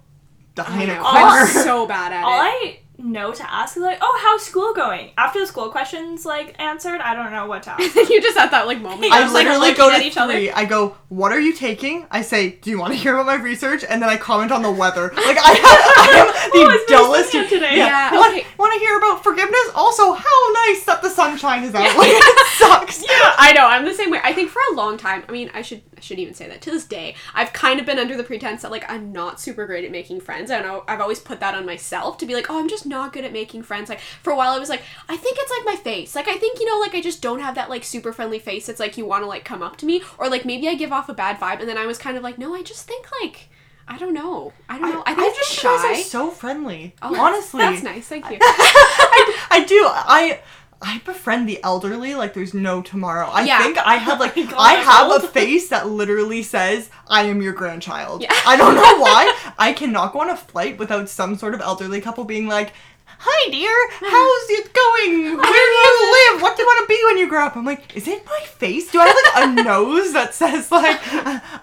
die 0.56 0.64
I 0.68 0.82
in 0.82 0.90
a 0.90 0.96
corner. 0.96 1.18
I'm 1.18 1.46
so 1.46 1.86
bad 1.86 2.12
at 2.12 2.24
All 2.24 2.32
it. 2.32 2.44
I 2.44 2.78
know 3.02 3.32
to 3.32 3.52
ask 3.52 3.76
like, 3.76 3.98
oh, 4.00 4.20
how's 4.22 4.42
school 4.46 4.72
going? 4.74 5.10
After 5.18 5.40
the 5.40 5.46
school 5.46 5.68
questions 5.70 6.24
like 6.24 6.54
answered, 6.60 7.00
I 7.00 7.14
don't 7.14 7.32
know 7.32 7.46
what 7.46 7.62
to 7.64 7.70
ask. 7.70 7.94
you 8.10 8.20
just 8.22 8.38
at 8.38 8.50
that 8.50 8.66
like 8.66 8.80
moment. 8.82 9.12
I 9.12 9.20
just, 9.22 9.34
literally 9.34 9.58
looking 9.70 9.76
go 9.76 9.98
to 9.98 10.04
each 10.04 10.16
other. 10.16 10.32
three. 10.34 10.50
I 10.50 10.64
go, 10.64 10.96
"What 11.08 11.32
are 11.32 11.40
you 11.40 11.52
taking?" 11.52 12.06
I 12.10 12.22
say, 12.22 12.50
"Do 12.50 12.70
you 12.70 12.78
want 12.78 12.92
to 12.92 12.98
hear 12.98 13.14
about 13.14 13.26
my 13.26 13.42
research?" 13.42 13.84
And 13.88 14.00
then 14.02 14.08
I 14.08 14.16
comment 14.16 14.52
on 14.52 14.62
the 14.62 14.70
weather. 14.70 15.12
Like 15.22 15.38
I, 15.38 15.54
I 15.54 16.58
am 16.58 16.68
the 16.68 16.84
dullest. 16.88 17.32
today. 17.32 17.76
Yeah, 17.76 18.12
Want, 18.14 18.34
okay. 18.34 18.46
want 18.58 18.72
to 18.74 18.78
hear 18.80 18.98
about 18.98 19.22
forgiveness? 19.22 19.70
Also, 19.74 20.12
how 20.12 20.52
nice 20.66 20.84
that 20.84 21.00
the 21.00 21.08
sunshine 21.08 21.62
is 21.64 21.74
out. 21.74 21.96
Like 21.96 22.10
it 22.12 22.46
sucks. 22.58 23.04
I 23.38 23.52
know. 23.54 23.66
I'm 23.66 23.84
the 23.84 23.94
same 23.94 24.10
way. 24.10 24.20
I 24.22 24.32
think 24.32 24.50
for 24.50 24.60
a 24.72 24.74
long 24.74 24.96
time. 24.98 25.22
I 25.28 25.32
mean, 25.32 25.50
I 25.54 25.62
should 25.62 25.82
I 25.96 26.00
shouldn't 26.00 26.22
even 26.22 26.34
say 26.34 26.48
that 26.48 26.60
to 26.62 26.70
this 26.70 26.84
day, 26.84 27.14
I've 27.34 27.52
kind 27.52 27.78
of 27.78 27.86
been 27.86 27.98
under 27.98 28.16
the 28.16 28.24
pretense 28.24 28.62
that 28.62 28.70
like 28.70 28.84
I'm 28.90 29.12
not 29.12 29.40
super 29.40 29.66
great 29.66 29.84
at 29.84 29.90
making 29.92 30.20
friends. 30.20 30.50
I 30.50 30.58
don't 30.60 30.66
know. 30.66 30.84
I've 30.88 31.00
always 31.00 31.20
put 31.20 31.40
that 31.40 31.54
on 31.54 31.64
myself 31.64 32.18
to 32.18 32.26
be 32.26 32.34
like, 32.34 32.50
oh, 32.50 32.58
I'm 32.58 32.68
just 32.68 32.84
not 32.92 33.12
good 33.12 33.24
at 33.24 33.32
making 33.32 33.64
friends. 33.64 33.88
Like 33.88 33.98
for 34.22 34.32
a 34.32 34.36
while 34.36 34.52
I 34.52 34.58
was 34.60 34.68
like, 34.68 34.82
I 35.08 35.16
think 35.16 35.36
it's 35.40 35.50
like 35.50 35.64
my 35.74 35.82
face. 35.82 36.14
Like 36.14 36.28
I 36.28 36.36
think, 36.36 36.60
you 36.60 36.66
know, 36.70 36.78
like 36.78 36.94
I 36.94 37.00
just 37.00 37.20
don't 37.20 37.40
have 37.40 37.56
that 37.56 37.68
like 37.68 37.82
super 37.82 38.12
friendly 38.12 38.38
face 38.38 38.68
It's 38.68 38.78
like 38.78 38.96
you 38.96 39.04
want 39.04 39.24
to 39.24 39.26
like 39.26 39.44
come 39.44 39.62
up 39.62 39.76
to 39.78 39.86
me 39.86 40.02
or 40.18 40.28
like 40.28 40.44
maybe 40.44 40.68
I 40.68 40.74
give 40.76 40.92
off 40.92 41.08
a 41.08 41.14
bad 41.14 41.40
vibe 41.40 41.58
and 41.60 41.68
then 41.68 41.76
I 41.78 41.86
was 41.86 41.98
kind 41.98 42.16
of 42.16 42.22
like, 42.22 42.38
no, 42.38 42.54
I 42.54 42.62
just 42.62 42.86
think 42.86 43.06
like 43.20 43.48
I 43.88 43.98
don't 43.98 44.14
know. 44.14 44.52
I 44.68 44.78
don't 44.78 44.90
know. 44.92 45.02
I, 45.04 45.14
think 45.14 45.28
I'm 45.28 45.34
just 45.34 45.60
guys 45.62 45.80
shy. 45.82 45.92
are 45.92 45.96
so 45.96 46.30
friendly. 46.30 46.94
Oh, 47.02 47.18
Honestly, 47.20 47.60
That's 47.60 47.82
nice. 47.82 48.06
Thank 48.06 48.30
you. 48.30 48.38
I, 48.40 49.36
I 49.50 49.64
do. 49.64 49.84
I 49.84 50.40
I 50.84 51.00
befriend 51.04 51.48
the 51.48 51.62
elderly 51.62 52.14
like 52.16 52.34
there's 52.34 52.54
no 52.54 52.82
tomorrow. 52.82 53.26
I 53.26 53.44
Yeah. 53.44 53.62
think 53.62 53.78
I 53.78 53.96
have 53.96 54.18
like 54.20 54.32
oh 54.36 54.42
my 54.44 54.50
God, 54.50 54.58
I 54.60 54.74
have 54.74 55.10
old. 55.12 55.24
a 55.24 55.28
face 55.28 55.68
that 55.68 55.88
literally 55.88 56.42
says 56.42 56.90
I 57.08 57.24
am 57.24 57.40
your 57.42 57.52
grandchild. 57.52 58.22
Yeah. 58.22 58.30
I 58.46 58.56
don't 58.56 58.74
know 58.74 58.98
why. 58.98 59.36
I 59.62 59.72
cannot 59.72 60.12
go 60.12 60.20
on 60.20 60.30
a 60.30 60.36
flight 60.36 60.78
without 60.78 61.08
some 61.08 61.36
sort 61.36 61.54
of 61.54 61.60
elderly 61.60 62.00
couple 62.00 62.24
being 62.24 62.48
like, 62.48 62.72
"Hi 63.18 63.50
dear, 63.50 63.74
how's 64.00 64.50
it 64.58 64.72
going? 64.72 65.36
Where 65.36 65.66
do 65.72 65.78
you 65.82 66.32
live? 66.32 66.42
What 66.42 66.56
do 66.56 66.62
you 66.62 66.66
want 66.66 66.80
to 66.88 66.94
be 66.94 67.00
when 67.06 67.18
you 67.18 67.28
grow 67.28 67.44
up?" 67.46 67.56
I'm 67.56 67.64
like, 67.64 67.96
"Is 67.96 68.08
it 68.08 68.24
my 68.26 68.40
face? 68.46 68.90
Do 68.90 68.98
I 69.00 69.06
have 69.06 69.16
like 69.50 69.60
a 69.60 69.62
nose 69.70 70.12
that 70.14 70.34
says 70.34 70.70
like 70.72 70.98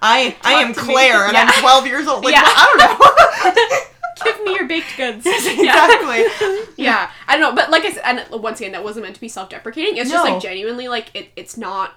I 0.01 0.36
I 0.41 0.53
am. 0.63 0.74
Claire 0.74 1.25
and 1.25 1.34
Yeah. 1.34 1.50
I'm 1.53 1.62
12 1.62 1.88
years 1.88 2.08
old?" 2.08 2.24
Like 2.24 2.34
Yeah. 2.36 2.44
what? 2.44 2.53
I 2.58 3.51
don't 3.53 3.70
know. 3.72 3.79
Give 4.25 4.44
me 4.46 4.53
your 4.56 4.68
baked 4.68 4.98
goods. 4.98 5.25
exactly. 5.25 6.25
yeah 6.75 7.10
i 7.27 7.38
don't 7.38 7.39
know 7.41 7.56
but 7.56 7.70
like 7.72 7.86
i 7.86 7.91
said 7.91 8.01
and 8.03 8.41
once 8.44 8.60
again 8.60 8.74
that 8.74 8.84
wasn't 8.84 9.03
meant 9.03 9.15
to 9.15 9.22
be 9.22 9.29
self-deprecating 9.29 9.96
it's 9.96 10.10
just 10.10 10.25
like 10.25 10.41
genuinely 10.41 10.89
like 10.89 11.10
it, 11.15 11.29
it's 11.38 11.56
not 11.56 11.94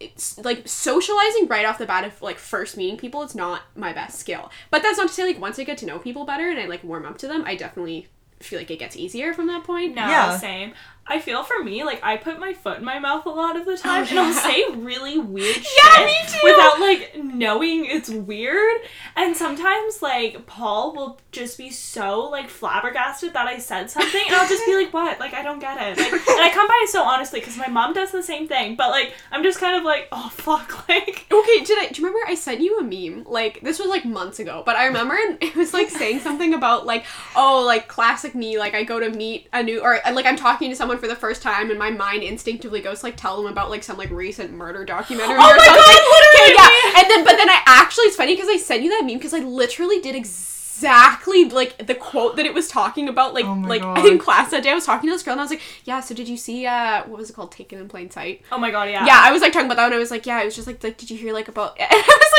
it's 0.00 0.36
like 0.38 0.66
socializing 0.66 1.46
right 1.46 1.64
off 1.64 1.78
the 1.78 1.86
bat 1.86 2.04
of 2.04 2.20
like 2.20 2.38
first 2.38 2.76
meeting 2.76 2.96
people 2.96 3.22
it's 3.22 3.34
not 3.34 3.62
my 3.76 3.92
best 3.92 4.18
skill 4.18 4.50
but 4.70 4.82
that's 4.82 4.98
not 4.98 5.08
to 5.08 5.14
say 5.14 5.24
like 5.24 5.40
once 5.40 5.58
i 5.58 5.64
get 5.64 5.78
to 5.78 5.86
know 5.86 5.98
people 5.98 6.24
better 6.26 6.48
and 6.50 6.58
i 6.58 6.66
like 6.66 6.82
warm 6.82 7.06
up 7.06 7.16
to 7.18 7.28
them 7.28 7.44
i 7.46 7.54
definitely 7.54 8.06
feel 8.40 8.58
like 8.58 8.70
it 8.70 8.78
gets 8.78 8.96
easier 8.96 9.32
from 9.32 9.46
that 9.46 9.64
point 9.64 9.94
No, 9.94 10.02
Yeah. 10.02 10.36
same. 10.36 10.74
I 11.06 11.18
feel 11.20 11.42
for 11.42 11.62
me, 11.62 11.84
like 11.84 12.00
I 12.02 12.16
put 12.16 12.38
my 12.40 12.54
foot 12.54 12.78
in 12.78 12.84
my 12.84 12.98
mouth 12.98 13.26
a 13.26 13.30
lot 13.30 13.56
of 13.56 13.66
the 13.66 13.76
time, 13.76 14.04
Oh, 14.04 14.10
and 14.10 14.18
I'll 14.18 14.32
say 14.32 14.64
really 14.74 15.18
weird 15.18 15.56
Yeah, 15.56 15.62
shit 15.96 16.06
me 16.06 16.14
too. 16.26 16.38
without 16.44 16.80
like 16.80 17.14
knowing 17.34 17.84
it's 17.84 18.08
weird. 18.08 18.80
And 19.16 19.36
sometimes 19.36 20.02
like 20.02 20.46
Paul 20.46 20.94
will 20.94 21.20
just 21.32 21.58
be 21.58 21.70
so 21.70 22.20
like 22.30 22.48
flabbergasted 22.48 23.32
that 23.34 23.46
I 23.46 23.58
said 23.58 23.90
something, 23.90 24.22
and 24.26 24.34
I'll 24.34 24.48
just 24.48 24.64
be 24.66 24.74
like, 24.74 24.92
"What? 24.92 25.20
Like 25.20 25.34
I 25.34 25.42
don't 25.42 25.58
get 25.58 25.76
it." 25.80 25.98
Like, 25.98 26.12
and 26.12 26.40
I 26.40 26.50
come 26.52 26.66
by 26.66 26.80
it 26.84 26.88
so 26.90 27.02
honestly 27.02 27.40
because 27.40 27.56
my 27.56 27.68
mom 27.68 27.92
does 27.92 28.10
the 28.12 28.22
same 28.22 28.48
thing, 28.48 28.76
but 28.76 28.90
like 28.90 29.12
I'm 29.32 29.42
just 29.42 29.58
kind 29.60 29.76
of 29.76 29.84
like, 29.84 30.08
"Oh 30.12 30.28
fuck!" 30.32 30.72
Like 30.88 31.26
Okay, 31.32 31.64
did 31.64 31.78
I? 31.78 31.88
Do 31.90 32.00
you 32.02 32.06
remember 32.08 32.28
I 32.28 32.34
sent 32.34 32.60
you 32.60 32.78
a 32.78 32.82
meme? 32.82 33.24
Like 33.24 33.60
this 33.62 33.78
was 33.78 33.88
like 33.88 34.04
months 34.04 34.38
ago, 34.38 34.62
but 34.66 34.76
I 34.76 34.86
remember 34.86 35.16
it 35.40 35.54
was 35.56 35.72
like 35.72 35.88
saying 35.88 36.20
something 36.20 36.52
about 36.54 36.84
like, 36.86 37.04
oh, 37.34 37.64
like 37.66 37.88
classic 37.88 38.34
me. 38.34 38.58
Like 38.58 38.74
I 38.74 38.84
go 38.84 39.00
to 39.00 39.10
meet 39.10 39.48
a 39.52 39.62
new 39.62 39.80
or 39.82 40.00
like 40.12 40.26
I'm 40.26 40.36
talking 40.36 40.70
to 40.70 40.76
someone 40.76 40.98
for 40.98 41.08
the 41.08 41.16
first 41.16 41.42
time, 41.42 41.70
and 41.70 41.78
my 41.78 41.90
mind 41.90 42.22
instinctively 42.22 42.80
goes 42.80 43.02
like 43.02 43.16
tell 43.16 43.36
them 43.42 43.50
about 43.50 43.70
like 43.70 43.82
some 43.82 43.96
like 43.96 44.10
recent 44.10 44.52
murder 44.52 44.84
documentary. 44.84 45.36
Oh 45.38 45.50
or 45.50 45.56
my 45.56 45.64
something. 45.64 45.82
God, 45.82 46.04
literally 46.12 46.34
Okay, 46.34 46.54
yeah, 46.58 47.00
and 47.00 47.10
then 47.10 47.23
but 47.24 47.36
then 47.36 47.48
I 47.48 47.62
actually 47.66 48.04
it's 48.06 48.16
funny 48.16 48.34
because 48.34 48.48
I 48.48 48.56
sent 48.56 48.82
you 48.82 48.90
that 48.90 49.04
meme 49.04 49.18
because 49.18 49.34
I 49.34 49.40
literally 49.40 50.00
did 50.00 50.14
exactly 50.14 51.44
like 51.48 51.86
the 51.86 51.94
quote 51.94 52.36
that 52.36 52.44
it 52.46 52.52
was 52.52 52.68
talking 52.68 53.08
about 53.08 53.32
like 53.32 53.44
Oh 53.44 53.54
my 53.54 53.68
like 53.68 53.82
God. 53.94 54.04
in 54.06 54.18
class 54.18 54.50
that 54.50 54.62
day 54.62 54.70
I 54.70 54.74
was 54.74 54.84
talking 54.84 55.08
to 55.08 55.14
this 55.14 55.22
girl 55.22 55.32
and 55.32 55.40
I 55.40 55.44
was 55.44 55.50
like 55.50 55.62
yeah 55.84 56.00
so 56.00 56.14
did 56.14 56.28
you 56.28 56.36
see 56.36 56.66
uh 56.66 57.04
what 57.04 57.18
was 57.18 57.30
it 57.30 57.32
called 57.34 57.52
taken 57.52 57.78
in 57.78 57.88
plain 57.88 58.10
sight 58.10 58.42
oh 58.50 58.58
my 58.58 58.70
god, 58.70 58.90
yeah. 58.90 59.06
yeah, 59.06 59.20
I 59.22 59.30
was 59.32 59.40
like 59.40 59.52
talking 59.52 59.66
about 59.66 59.76
that, 59.76 59.86
and 59.86 59.94
I 59.94 59.98
was 59.98 60.10
like, 60.10 60.26
yeah, 60.26 60.36
I 60.36 60.44
was 60.44 60.54
just 60.54 60.66
like, 60.66 60.82
like, 60.82 60.96
did 60.98 61.10
you 61.10 61.16
hear 61.16 61.32
like 61.32 61.48
about? 61.48 61.78
And 61.78 61.88
I 61.90 61.96
was 61.96 62.06
like 62.06 62.08
just 62.08 62.33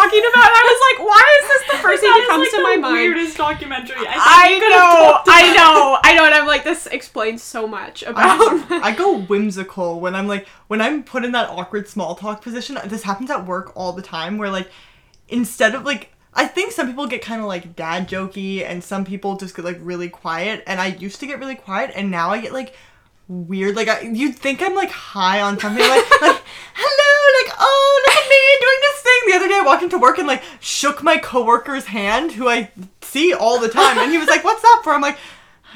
talking 0.00 0.20
about. 0.20 0.48
it. 0.48 0.54
I 0.56 0.64
was 0.66 0.80
like, 0.88 1.08
why 1.08 1.38
is 1.42 1.48
this 1.48 1.62
the 1.70 1.78
first 1.82 2.00
thing 2.00 2.10
That 2.10 2.16
that 2.16 2.22
is, 2.22 2.28
comes 2.28 2.40
like, 2.40 2.50
to 2.50 2.56
the 2.56 2.62
my 2.62 2.76
mind? 2.76 2.94
Weirdest 2.94 3.36
documentary. 3.36 3.96
I, 3.98 4.16
I 4.16 4.58
know, 4.58 5.20
I 5.26 5.54
know, 5.54 5.98
I 6.04 6.14
know, 6.14 6.24
and 6.24 6.34
I'm 6.34 6.46
like, 6.46 6.64
this 6.64 6.86
explains 6.86 7.42
so 7.42 7.66
much 7.66 8.04
I, 8.04 8.10
about. 8.10 8.70
I 8.84 8.94
go 8.94 9.18
whimsical 9.20 10.00
when 10.00 10.14
I'm 10.14 10.26
like 10.26 10.46
when 10.68 10.80
I'm 10.80 11.02
put 11.02 11.24
in 11.24 11.32
that 11.32 11.48
awkward 11.50 11.88
small 11.88 12.14
talk 12.14 12.42
position. 12.42 12.78
This 12.86 13.02
happens 13.02 13.30
at 13.30 13.46
work 13.46 13.72
all 13.76 13.92
the 13.92 14.02
time 14.02 14.38
where 14.38 14.50
like 14.50 14.68
instead 15.28 15.74
of 15.74 15.84
like 15.84 16.12
I 16.32 16.46
think 16.46 16.72
some 16.72 16.86
people 16.86 17.06
get 17.06 17.22
kind 17.22 17.40
of 17.40 17.46
like 17.48 17.74
dad 17.74 18.08
jokey 18.08 18.62
and 18.64 18.82
some 18.84 19.04
people 19.04 19.36
just 19.36 19.54
get 19.56 19.64
like 19.64 19.78
really 19.80 20.08
quiet 20.08 20.62
and 20.66 20.80
I 20.80 20.88
used 20.88 21.20
to 21.20 21.26
get 21.26 21.38
really 21.38 21.56
quiet 21.56 21.90
and 21.94 22.10
now 22.10 22.30
I 22.30 22.40
get 22.40 22.52
like 22.52 22.74
weird 23.30 23.76
like 23.76 23.86
I, 23.86 24.00
you'd 24.00 24.34
think 24.34 24.60
I'm 24.60 24.74
like 24.74 24.90
high 24.90 25.40
on 25.40 25.56
something 25.58 25.80
like 25.80 26.20
like 26.20 26.42
hello 26.74 27.44
like 27.44 27.56
oh 27.60 28.02
look 28.06 28.16
at 28.16 28.28
me 28.28 28.42
doing 28.60 28.80
this 28.80 29.02
thing 29.02 29.20
the 29.28 29.36
other 29.36 29.48
day 29.48 29.54
I 29.54 29.62
walked 29.64 29.84
into 29.84 29.98
work 29.98 30.18
and 30.18 30.26
like 30.26 30.42
shook 30.58 31.04
my 31.04 31.16
coworker's 31.16 31.86
hand 31.86 32.32
who 32.32 32.48
I 32.48 32.72
see 33.02 33.32
all 33.32 33.60
the 33.60 33.68
time 33.68 33.98
and 33.98 34.10
he 34.10 34.18
was 34.18 34.26
like 34.26 34.42
what's 34.42 34.64
up?" 34.64 34.82
for 34.82 34.92
I'm 34.92 35.00
like 35.00 35.16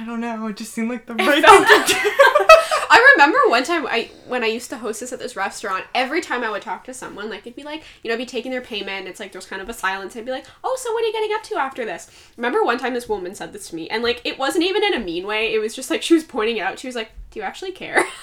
I 0.00 0.04
don't 0.04 0.20
know 0.20 0.48
it 0.48 0.56
just 0.56 0.74
seemed 0.74 0.90
like 0.90 1.06
the 1.06 1.14
right 1.14 1.44
thing 1.44 1.64
to 1.64 1.94
do 1.94 2.10
I 2.90 3.14
remember 3.14 3.38
one 3.48 3.64
time 3.64 3.86
I 3.86 4.10
when 4.26 4.42
I 4.42 4.46
used 4.46 4.70
to 4.70 4.78
host 4.78 5.00
this 5.00 5.12
at 5.12 5.18
this 5.18 5.36
restaurant, 5.36 5.84
every 5.94 6.20
time 6.20 6.42
I 6.42 6.50
would 6.50 6.62
talk 6.62 6.84
to 6.84 6.94
someone, 6.94 7.30
like 7.30 7.40
it'd 7.40 7.56
be 7.56 7.62
like, 7.62 7.82
you 8.02 8.08
know, 8.08 8.14
I'd 8.14 8.18
be 8.18 8.26
taking 8.26 8.50
their 8.50 8.60
payment, 8.60 9.00
and 9.00 9.08
it's 9.08 9.20
like 9.20 9.32
there's 9.32 9.46
kind 9.46 9.62
of 9.62 9.68
a 9.68 9.74
silence. 9.74 10.16
I'd 10.16 10.24
be 10.24 10.30
like, 10.30 10.46
oh, 10.62 10.76
so 10.80 10.92
what 10.92 11.02
are 11.02 11.06
you 11.06 11.12
getting 11.12 11.34
up 11.34 11.42
to 11.44 11.56
after 11.56 11.84
this? 11.84 12.10
Remember 12.36 12.64
one 12.64 12.78
time 12.78 12.94
this 12.94 13.08
woman 13.08 13.34
said 13.34 13.52
this 13.52 13.68
to 13.70 13.76
me, 13.76 13.88
and 13.88 14.02
like 14.02 14.20
it 14.24 14.38
wasn't 14.38 14.64
even 14.64 14.82
in 14.84 14.94
a 14.94 15.00
mean 15.00 15.26
way. 15.26 15.52
It 15.52 15.58
was 15.58 15.74
just 15.74 15.90
like 15.90 16.02
she 16.02 16.14
was 16.14 16.24
pointing 16.24 16.58
it 16.58 16.60
out. 16.60 16.78
She 16.78 16.86
was 16.86 16.96
like, 16.96 17.10
do 17.30 17.40
you 17.40 17.44
actually 17.44 17.72
care? 17.72 18.04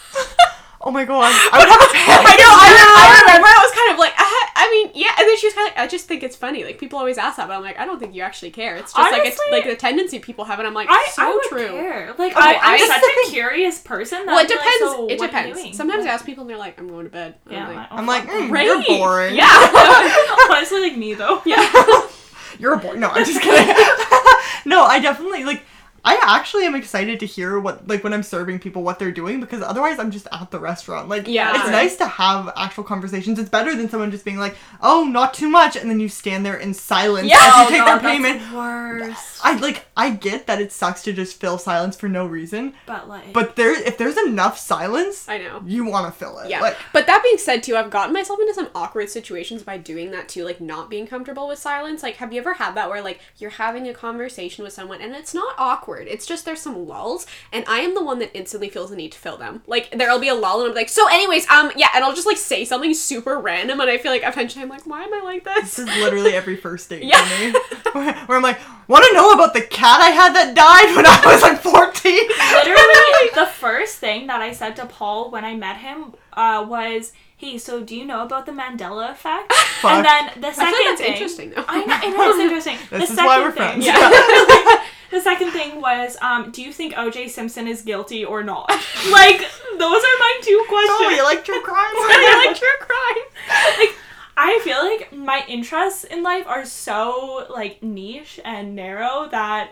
Oh 0.84 0.90
my 0.90 1.06
god. 1.06 1.30
I 1.30 1.60
would 1.62 1.70
have 1.70 1.78
a 1.78 1.94
panic. 1.94 2.26
I 2.26 2.36
know. 2.42 2.54
I, 2.58 2.68
I 2.74 3.22
remember. 3.22 3.46
I 3.46 3.62
was 3.62 3.74
kind 3.78 3.92
of 3.94 3.98
like, 4.02 4.18
uh, 4.18 4.26
I 4.64 4.70
mean, 4.70 4.92
yeah. 4.94 5.10
And 5.18 5.28
then 5.28 5.38
she 5.38 5.48
was 5.48 5.54
kind 5.56 5.70
of 5.70 5.76
like, 5.76 5.84
I 5.84 5.88
just 5.88 6.06
think 6.08 6.22
it's 6.24 6.36
funny. 6.36 6.64
Like 6.64 6.78
people 6.78 7.00
always 7.00 7.18
ask 7.18 7.38
that, 7.38 7.48
but 7.48 7.56
I'm 7.56 7.64
like, 7.64 7.80
I 7.80 7.86
don't 7.86 8.00
think 8.00 8.14
you 8.14 8.22
actually 8.22 8.52
care. 8.52 8.76
It's 8.76 8.94
just 8.94 9.12
like 9.12 9.26
it's 9.26 9.40
like 9.52 9.64
the 9.66 9.76
tendency 9.76 10.20
people 10.20 10.46
have, 10.46 10.60
and 10.60 10.68
I'm 10.68 10.74
like, 10.76 10.88
I, 10.90 11.08
so 11.14 11.24
I 11.24 11.32
would 11.34 11.44
true. 11.44 11.68
care. 11.68 12.14
Like 12.18 12.34
Okay, 12.36 12.40
I, 12.40 12.54
I'm 12.62 12.76
I- 12.82 12.88
such 12.88 12.98
a 13.04 13.06
thing. 13.26 13.34
curious 13.34 13.80
person. 13.80 14.26
That 14.26 14.28
Well, 14.28 14.38
it 14.40 14.42
I'd 14.44 14.48
be 14.50 14.56
like, 14.56 14.64
depends. 14.64 14.80
so 14.80 14.92
it 14.92 14.98
what 14.98 15.10
are 15.10 15.14
you 15.14 15.28
depends. 15.28 15.62
doing? 15.62 15.74
Sometimes 15.74 16.06
I 16.06 16.10
ask 16.10 16.26
people, 16.26 16.42
and 16.44 16.50
they're 16.50 16.58
like, 16.58 16.80
I'm 16.80 16.88
going 16.88 17.06
to 17.06 17.12
bed. 17.12 17.36
Yeah, 17.50 17.68
I'm 17.68 17.76
like, 17.76 17.88
oh, 17.92 17.96
I'm 17.96 18.06
like, 18.06 18.24
mm, 18.28 18.50
Great. 18.50 18.66
you're 18.66 18.84
boring. 19.00 19.36
yeah. 19.36 19.48
honestly, 20.52 20.82
like 20.82 20.98
me 20.98 21.14
though. 21.16 21.42
yeah. 21.46 21.68
You're 22.60 22.74
a 22.74 22.78
boy. 22.78 22.94
No, 22.94 23.08
I'm 23.10 23.26
just 23.26 23.42
kidding. 23.42 23.66
no, 24.66 24.84
I 24.84 25.00
definitely 25.02 25.44
like. 25.46 25.64
I 26.04 26.20
actually 26.24 26.66
am 26.66 26.74
excited 26.76 27.20
to 27.20 27.26
hear 27.26 27.60
what 27.60 27.88
like 27.88 28.04
when 28.04 28.12
I'm 28.14 28.24
serving 28.24 28.60
people 28.60 28.82
what 28.82 28.98
they're 28.98 29.12
doing 29.12 29.40
because 29.40 29.62
otherwise 29.62 30.00
I'm 30.00 30.10
just 30.10 30.28
at 30.32 30.50
the 30.50 30.60
restaurant. 30.60 31.10
Like 31.10 31.28
Yeah, 31.28 31.52
it's 31.52 31.60
right. 31.66 31.72
nice 31.72 31.96
to 31.98 32.08
have 32.08 32.52
actual 32.58 32.84
conversations. 32.84 33.38
It's 33.38 33.50
better 33.50 33.76
than 33.76 33.88
someone 33.90 34.10
just 34.10 34.26
being 34.26 34.38
like, 34.40 34.56
"Oh, 34.82 35.04
not 35.04 35.34
too 35.36 35.48
much," 35.50 35.76
and 35.76 35.90
then 35.90 36.00
you 36.00 36.10
stand 36.10 36.44
there 36.46 36.58
in 36.58 36.74
silence 36.74 37.28
Yeah. 37.30 37.38
as 37.38 37.46
you 37.46 37.52
Oh, 37.66 37.70
take 37.70 37.78
God, 37.80 37.88
their 37.88 38.00
that's 38.00 38.06
payment. 38.40 38.54
Worse. 38.54 39.40
I 39.44 39.58
like 39.58 39.86
I 39.96 40.10
get 40.10 40.48
that 40.48 40.60
it 40.60 40.72
sucks 40.72 41.04
to 41.04 41.14
just 41.14 41.40
fill 41.40 41.58
silence 41.60 41.96
for 41.96 42.10
no 42.10 42.26
reason, 42.26 42.74
But 42.88 43.08
like, 43.08 43.32
but 43.34 43.56
there 43.56 43.74
if 43.80 43.98
there's 44.00 44.18
enough 44.18 44.58
silence, 44.58 45.28
I 45.30 45.38
know. 45.38 45.62
you 45.66 45.86
want 45.86 46.12
to 46.12 46.18
fill 46.18 46.40
it. 46.40 46.50
Yeah. 46.50 46.62
Like, 46.62 46.78
but 46.94 47.06
that 47.08 47.22
being 47.24 47.38
said, 47.38 47.62
too, 47.62 47.76
I've 47.78 47.92
gotten 47.92 48.14
myself 48.14 48.40
into 48.40 48.54
some 48.56 48.70
awkward 48.74 49.10
situations 49.12 49.62
by 49.62 49.78
doing 49.78 50.10
that 50.12 50.30
too, 50.30 50.46
like 50.46 50.60
not 50.62 50.90
being 50.90 51.06
comfortable 51.06 51.48
with 51.48 51.60
silence. 51.60 52.02
Like, 52.02 52.16
have 52.16 52.34
you 52.34 52.40
ever 52.42 52.56
had 52.56 52.74
that 52.74 52.90
where 52.90 53.02
like 53.04 53.20
you're 53.38 53.52
having 53.52 53.88
a 53.88 53.94
conversation 53.94 54.64
with 54.64 54.74
someone 54.74 55.00
and 55.02 55.14
it's 55.16 55.34
not 55.36 55.54
awkward? 55.60 55.91
It's 56.00 56.26
just 56.26 56.46
there's 56.46 56.62
some 56.62 56.88
lulls, 56.88 57.26
and 57.52 57.64
I 57.68 57.80
am 57.80 57.94
the 57.96 58.04
one 58.04 58.20
that 58.20 58.36
instantly 58.36 58.70
feels 58.70 58.90
the 58.90 58.96
need 58.96 59.12
to 59.14 59.18
fill 59.20 59.38
them. 59.38 59.62
Like 59.68 59.92
there'll 59.92 60.20
be 60.20 60.28
a 60.30 60.36
lull, 60.36 60.62
and 60.62 60.70
I'm 60.70 60.76
like, 60.76 60.90
so 60.90 61.08
anyways, 61.10 61.50
um, 61.50 61.72
yeah, 61.76 61.90
and 61.96 62.04
I'll 62.04 62.14
just 62.16 62.28
like 62.28 62.38
say 62.38 62.66
something 62.66 62.94
super 62.94 63.40
random, 63.40 63.80
and 63.80 63.90
I 63.90 63.98
feel 63.98 64.12
like 64.12 64.24
eventually 64.26 64.64
I'm 64.64 64.70
like, 64.70 64.86
why 64.86 65.04
am 65.04 65.14
I 65.14 65.22
like 65.24 65.44
This 65.44 65.76
this? 65.76 65.80
is 65.80 65.86
literally 66.02 66.32
every 66.34 66.56
first 66.56 66.90
date 66.90 67.04
Yeah. 67.04 67.24
for 67.26 67.44
me. 67.44 67.54
Where, 67.94 68.14
where 68.26 68.38
I'm 68.38 68.44
like, 68.44 68.60
want 68.88 69.04
to 69.10 69.14
know 69.14 69.32
about 69.34 69.54
the 69.54 69.62
cat 69.62 70.00
I 70.02 70.12
had 70.12 70.34
that 70.34 70.56
died 70.56 70.96
when 70.96 71.06
I 71.06 71.20
was 71.26 71.42
like 71.42 71.60
14? 71.60 72.30
literally, 72.54 73.30
the 73.36 73.52
first 73.52 73.98
thing 73.98 74.28
that 74.28 74.42
I 74.42 74.54
said 74.54 74.76
to 74.78 74.86
Paul 74.86 75.30
when 75.30 75.44
I 75.44 75.56
met 75.56 75.78
him 75.78 76.14
uh, 76.34 76.66
was, 76.68 77.12
"Hey, 77.36 77.58
so 77.58 77.82
do 77.84 77.94
you 77.96 78.06
know 78.06 78.24
about 78.24 78.46
the 78.46 78.54
Mandela 78.54 79.12
effect?" 79.12 79.52
Fuck. 79.82 79.92
And 79.92 80.06
then 80.06 80.42
the 80.42 80.54
second 80.54 80.74
feel 80.74 80.86
like 80.86 80.98
that's 80.98 81.02
thing, 81.02 81.12
interesting 81.14 81.50
though. 81.50 81.66
I 81.68 81.84
know 82.10 82.24
it 82.32 82.36
is 82.36 82.40
interesting. 82.40 82.78
This 82.90 83.10
the 83.10 83.14
is 83.14 83.18
why 83.18 83.26
second 83.26 83.44
we're 83.44 83.52
thing- 83.52 83.82
friends. 83.82 83.86
Yeah. 83.86 84.86
The 85.12 85.22
second 85.22 85.52
thing 85.52 85.80
was, 85.82 86.18
um, 86.22 86.52
do 86.52 86.62
you 86.62 86.72
think 86.74 86.94
O.J. 86.98 87.28
Simpson 87.28 87.68
is 87.68 87.82
guilty 87.82 88.24
or 88.26 88.44
not? 88.44 88.70
like, 89.12 89.40
those 89.78 90.04
are 90.04 90.18
my 90.20 90.40
two 90.42 90.66
questions. 90.68 90.98
Oh, 91.00 91.10
you 91.16 91.24
like 91.24 91.44
true 91.46 91.62
crime? 91.62 91.78
I 91.78 92.46
like 92.48 92.58
true 92.58 92.68
crime. 92.80 93.80
Like, 93.80 93.96
I 94.38 94.60
feel 94.64 94.78
like 94.84 95.14
my 95.14 95.44
interests 95.48 96.04
in 96.06 96.24
life 96.24 96.48
are 96.48 96.66
so 96.66 97.46
like 97.50 97.84
niche 97.84 98.40
and 98.44 98.76
narrow 98.76 99.28
that 99.30 99.70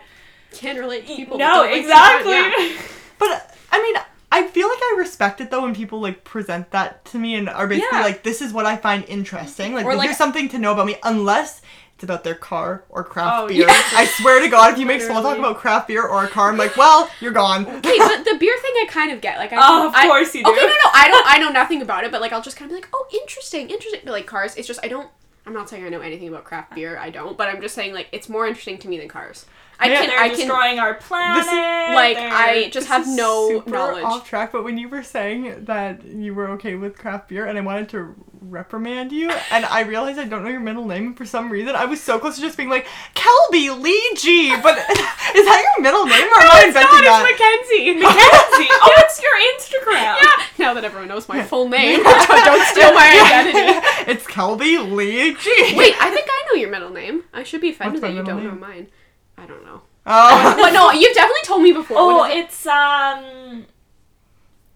Can't 0.52 0.78
relate 0.78 1.06
to 1.08 1.16
people. 1.16 1.38
that 1.38 1.48
no, 1.48 1.62
don't 1.62 1.72
like 1.72 1.80
true 1.82 1.90
exactly. 1.90 2.32
yeah. 2.74 2.82
But 3.18 3.56
I 3.72 3.82
mean, 3.82 3.96
I 4.32 4.46
feel 4.46 4.68
like 4.68 4.78
I 4.80 4.94
respect 4.98 5.40
it 5.40 5.50
though 5.50 5.62
when 5.62 5.74
people 5.74 6.00
like 6.00 6.22
present 6.24 6.70
that 6.70 7.04
to 7.06 7.18
me 7.18 7.34
and 7.34 7.48
are 7.48 7.66
basically 7.66 7.98
Yeah. 7.98 8.04
like, 8.04 8.22
"This 8.22 8.40
is 8.42 8.52
what 8.52 8.64
I 8.66 8.76
find 8.76 9.04
interesting." 9.08 9.74
Like, 9.74 9.84
Or, 9.86 9.94
like- 9.96 10.04
here's 10.06 10.16
something 10.18 10.48
to 10.50 10.58
know 10.58 10.72
about 10.72 10.86
me, 10.86 10.96
unless 11.02 11.60
it's 11.60 11.89
about 12.02 12.24
their 12.24 12.34
car 12.34 12.84
or 12.88 13.04
craft 13.04 13.32
Oh, 13.36 13.48
beer. 13.48 13.66
yeah. 13.66 13.82
I 13.94 14.04
swear 14.06 14.40
to 14.40 14.48
God, 14.48 14.72
if 14.72 14.78
you 14.78 14.86
make 14.86 15.00
small 15.02 15.22
talk 15.22 15.38
about 15.38 15.56
craft 15.58 15.88
beer 15.88 16.06
or 16.06 16.24
a 16.24 16.28
car, 16.28 16.50
I'm 16.50 16.56
like, 16.56 16.76
"Well, 16.76 17.10
you're 17.20 17.32
gone." 17.32 17.66
Okay, 17.66 17.98
but 17.98 18.24
the 18.24 18.36
beer 18.38 18.56
thing 18.62 18.72
I 18.82 18.86
kind 18.88 19.12
of 19.12 19.20
get. 19.20 19.38
Like, 19.38 19.52
I 19.52 19.56
Oh, 19.60 19.88
of 19.88 19.94
I- 19.94 20.06
course 20.06 20.34
you 20.34 20.44
do. 20.44 20.50
Okay, 20.50 20.60
no, 20.60 20.66
no, 20.66 20.90
I 20.94 21.08
don't. 21.08 21.24
I 21.26 21.38
know 21.38 21.50
nothing 21.50 21.82
about 21.82 22.04
it, 22.04 22.10
but 22.12 22.20
like, 22.20 22.32
I'll 22.32 22.42
just 22.42 22.56
kind 22.56 22.70
of 22.70 22.76
be 22.76 22.80
like, 22.80 22.88
oh, 22.94 23.06
interesting, 23.12 23.70
interesting. 23.70 24.00
But 24.04 24.12
like 24.12 24.26
cars, 24.26 24.54
it's 24.56 24.66
just 24.68 24.80
I 24.82 24.88
don't. 24.88 25.08
I'm 25.50 25.56
not 25.56 25.68
saying 25.68 25.84
I 25.84 25.88
know 25.88 26.00
anything 26.00 26.28
about 26.28 26.44
craft 26.44 26.76
beer. 26.76 26.96
I 26.96 27.10
don't, 27.10 27.36
but 27.36 27.48
I'm 27.48 27.60
just 27.60 27.74
saying 27.74 27.92
like 27.92 28.08
it's 28.12 28.28
more 28.28 28.46
interesting 28.46 28.78
to 28.78 28.88
me 28.88 28.98
than 28.98 29.08
cars. 29.08 29.46
I 29.80 29.88
Yeah, 29.90 30.00
can 30.00 30.08
They're 30.10 30.18
I 30.20 30.28
can 30.28 30.36
destroying 30.38 30.78
our 30.78 30.94
planet. 30.94 31.46
like 31.46 32.16
they're- 32.16 32.30
I 32.30 32.68
just 32.70 32.86
have 32.86 33.02
is 33.02 33.16
no 33.16 33.64
knowledge. 33.66 34.04
Off 34.04 34.28
track, 34.28 34.52
but 34.52 34.62
when 34.62 34.78
you 34.78 34.88
were 34.88 35.02
saying 35.02 35.64
that 35.64 36.04
you 36.04 36.34
were 36.34 36.50
okay 36.50 36.76
with 36.76 36.96
craft 36.98 37.28
beer, 37.30 37.46
and 37.46 37.58
I 37.58 37.62
wanted 37.62 37.88
to 37.90 38.14
reprimand 38.42 39.10
you, 39.10 39.30
and 39.50 39.64
I 39.64 39.80
realized 39.80 40.18
I 40.20 40.24
don't 40.26 40.44
know 40.44 40.50
your 40.50 40.60
middle 40.60 40.86
name 40.86 41.14
for 41.14 41.24
some 41.24 41.50
reason, 41.50 41.74
I 41.74 41.86
was 41.86 42.00
so 42.00 42.18
close 42.18 42.36
to 42.36 42.42
just 42.42 42.56
being 42.58 42.68
like 42.68 42.86
Kelby 43.14 43.80
Lee 43.82 44.14
G. 44.16 44.54
But 44.62 44.76
is 45.34 45.46
that 45.46 45.64
your 45.76 45.82
middle 45.82 46.04
name, 46.04 46.28
or 46.28 46.40
am 46.42 46.50
I 46.52 46.58
it's 46.58 46.66
inventing 46.68 47.00
that? 47.00 47.26
it's 47.26 47.40
Mackenzie. 47.40 48.00
Mackenzie. 48.04 48.68
oh, 48.70 48.92
it's 49.22 49.70
your 49.72 49.80
Instagram. 49.82 50.16
yeah. 50.22 50.44
Now 50.58 50.74
that 50.74 50.84
everyone 50.84 51.08
knows 51.08 51.28
my 51.28 51.42
full 51.42 51.68
name, 51.68 52.02
don't 52.04 52.66
steal 52.66 52.92
my 52.92 53.06
identity. 53.08 53.86
it's 54.10 54.26
Kelby 54.26 54.90
Lee 54.92 55.34
G. 55.34 55.74
Wait, 55.76 55.94
I 56.00 56.10
think 56.10 56.26
I 56.28 56.44
know 56.48 56.60
your 56.60 56.70
middle 56.70 56.90
name. 56.90 57.24
I 57.32 57.42
should 57.42 57.60
be 57.60 57.70
offended 57.70 58.02
What's 58.02 58.12
that 58.14 58.16
you 58.18 58.24
don't 58.24 58.44
know 58.44 58.54
mine. 58.54 58.88
I 59.36 59.46
don't 59.46 59.64
know. 59.64 59.82
Oh. 60.06 60.54
But 60.60 60.72
no, 60.72 60.90
you've 60.92 61.14
definitely 61.14 61.42
told 61.44 61.62
me 61.62 61.72
before. 61.72 61.96
Oh, 61.98 62.24
it? 62.24 62.38
it's 62.38 62.66
um. 62.66 63.66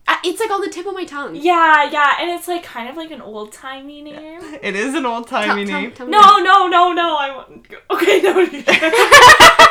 Uh, 0.07 0.17
it's 0.23 0.39
like 0.39 0.51
on 0.51 0.61
the 0.61 0.69
tip 0.69 0.87
of 0.87 0.93
my 0.93 1.05
tongue. 1.07 1.35
Yeah, 1.35 1.91
yeah, 1.91 2.17
and 2.21 2.31
it's 2.31 2.47
like 2.47 2.63
kind 2.63 2.91
of 2.91 2.97
like 2.97 3.11
an 3.11 3.23
old 3.23 3.53
timey 3.53 4.03
name. 4.03 4.41
It 4.63 4.77
is 4.77 4.93
an 4.95 5.07
old 5.07 5.29
timey 5.29 5.65
tell- 5.65 5.81
name. 5.81 5.93
tell 5.93 6.07
me 6.07 6.13
No, 6.13 6.39
no, 6.41 6.67
no, 6.67 6.93
no. 6.93 7.17
I 7.17 7.35
want. 7.35 7.67
Okay, 7.91 8.21
no. 8.21 9.64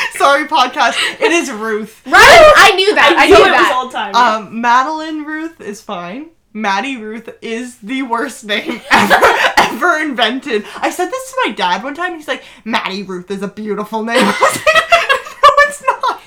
Sorry, 0.12 0.46
podcast. 0.46 0.94
It 1.20 1.32
is 1.32 1.50
Ruth. 1.50 2.02
Right? 2.06 2.52
I 2.56 2.72
knew 2.76 2.94
that. 2.94 3.14
I, 3.18 3.26
knew 3.28 3.34
knew 3.36 3.44
it 3.44 3.50
was 3.50 3.50
that. 3.50 3.80
old 3.82 3.92
timey. 3.92 4.14
Um, 4.14 4.60
Madeline 4.60 5.24
Ruth 5.24 5.60
is 5.60 5.80
fine. 5.80 6.30
Maddie 6.52 6.96
Ruth 6.96 7.28
is 7.42 7.78
the 7.78 8.02
worst 8.02 8.44
name 8.44 8.80
ever, 8.90 9.24
ever 9.58 9.98
invented. 10.00 10.64
I 10.76 10.90
said 10.90 11.08
this 11.10 11.30
to 11.30 11.42
my 11.46 11.52
dad 11.52 11.84
one 11.84 11.94
time. 11.94 12.14
He's 12.16 12.26
like, 12.26 12.42
Maddie 12.64 13.02
Ruth 13.02 13.30
is 13.30 13.42
a 13.42 13.48
beautiful 13.48 14.02
name. 14.02 14.16
I 14.20 14.26
was 14.26 14.56
like, 14.56 14.74
no, 15.42 15.50
it's 15.68 15.82
not. 15.86 16.22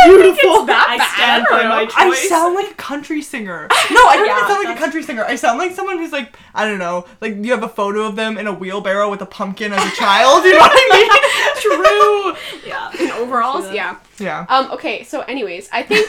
beautiful. 0.06 0.66
I 0.68 1.12
stand 1.14 1.46
by 1.50 1.66
my 1.68 1.84
choice. 1.84 1.94
I 1.96 2.28
sound 2.28 2.54
like 2.54 2.70
a 2.70 2.74
country 2.74 3.22
singer. 3.22 3.68
No, 3.90 4.00
I 4.06 4.16
don't 4.16 4.26
Yeah, 4.26 4.36
even 4.36 4.48
sound 4.48 4.64
like 4.64 4.76
a 4.76 4.78
country 4.78 5.02
singer. 5.02 5.24
I 5.24 5.34
sound 5.34 5.58
like 5.58 5.72
someone 5.72 5.98
who's 5.98 6.12
like, 6.12 6.36
I 6.54 6.64
don't 6.64 6.78
know, 6.78 7.06
like 7.20 7.36
you 7.36 7.50
have 7.50 7.62
a 7.64 7.68
photo 7.68 8.02
of 8.04 8.14
them 8.14 8.38
in 8.38 8.46
a 8.46 8.52
wheelbarrow 8.52 9.10
with 9.10 9.20
a 9.20 9.26
pumpkin 9.26 9.72
as 9.72 9.84
a 9.84 9.96
child. 9.96 10.44
You 10.44 10.52
know 10.52 10.58
what 10.60 10.72
I 10.72 10.88
mean? 10.96 11.10
True. 12.62 12.68
Yeah. 12.70 12.92
In 13.00 13.10
overalls, 13.10 13.72
yeah. 13.72 13.98
Yeah. 14.18 14.46
Um. 14.48 14.70
Okay. 14.72 15.02
So, 15.02 15.22
anyways, 15.22 15.68
I 15.72 15.82
think 15.82 16.08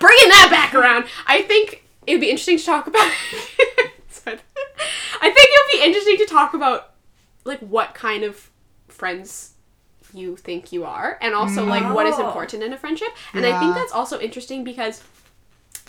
bringing 0.00 0.28
that 0.30 0.48
back 0.50 0.74
around, 0.74 1.04
I 1.26 1.42
think 1.42 1.84
it 2.06 2.12
would 2.14 2.20
be 2.20 2.30
interesting 2.30 2.58
to 2.58 2.64
talk 2.64 2.86
about. 2.88 3.10
I 4.26 5.30
think 5.30 5.36
it 5.36 5.76
would 5.76 5.80
be 5.80 5.84
interesting 5.86 6.16
to 6.18 6.26
talk 6.26 6.54
about 6.54 6.94
like 7.44 7.60
what 7.60 7.94
kind 7.94 8.24
of 8.24 8.50
friends 8.88 9.51
you 10.14 10.36
think 10.36 10.72
you 10.72 10.84
are, 10.84 11.18
and 11.20 11.34
also 11.34 11.64
like 11.64 11.94
what 11.94 12.06
is 12.06 12.18
important 12.18 12.62
in 12.62 12.72
a 12.72 12.78
friendship. 12.78 13.08
And 13.34 13.44
I 13.46 13.58
think 13.60 13.74
that's 13.74 13.92
also 13.92 14.18
interesting 14.20 14.64
because 14.64 15.02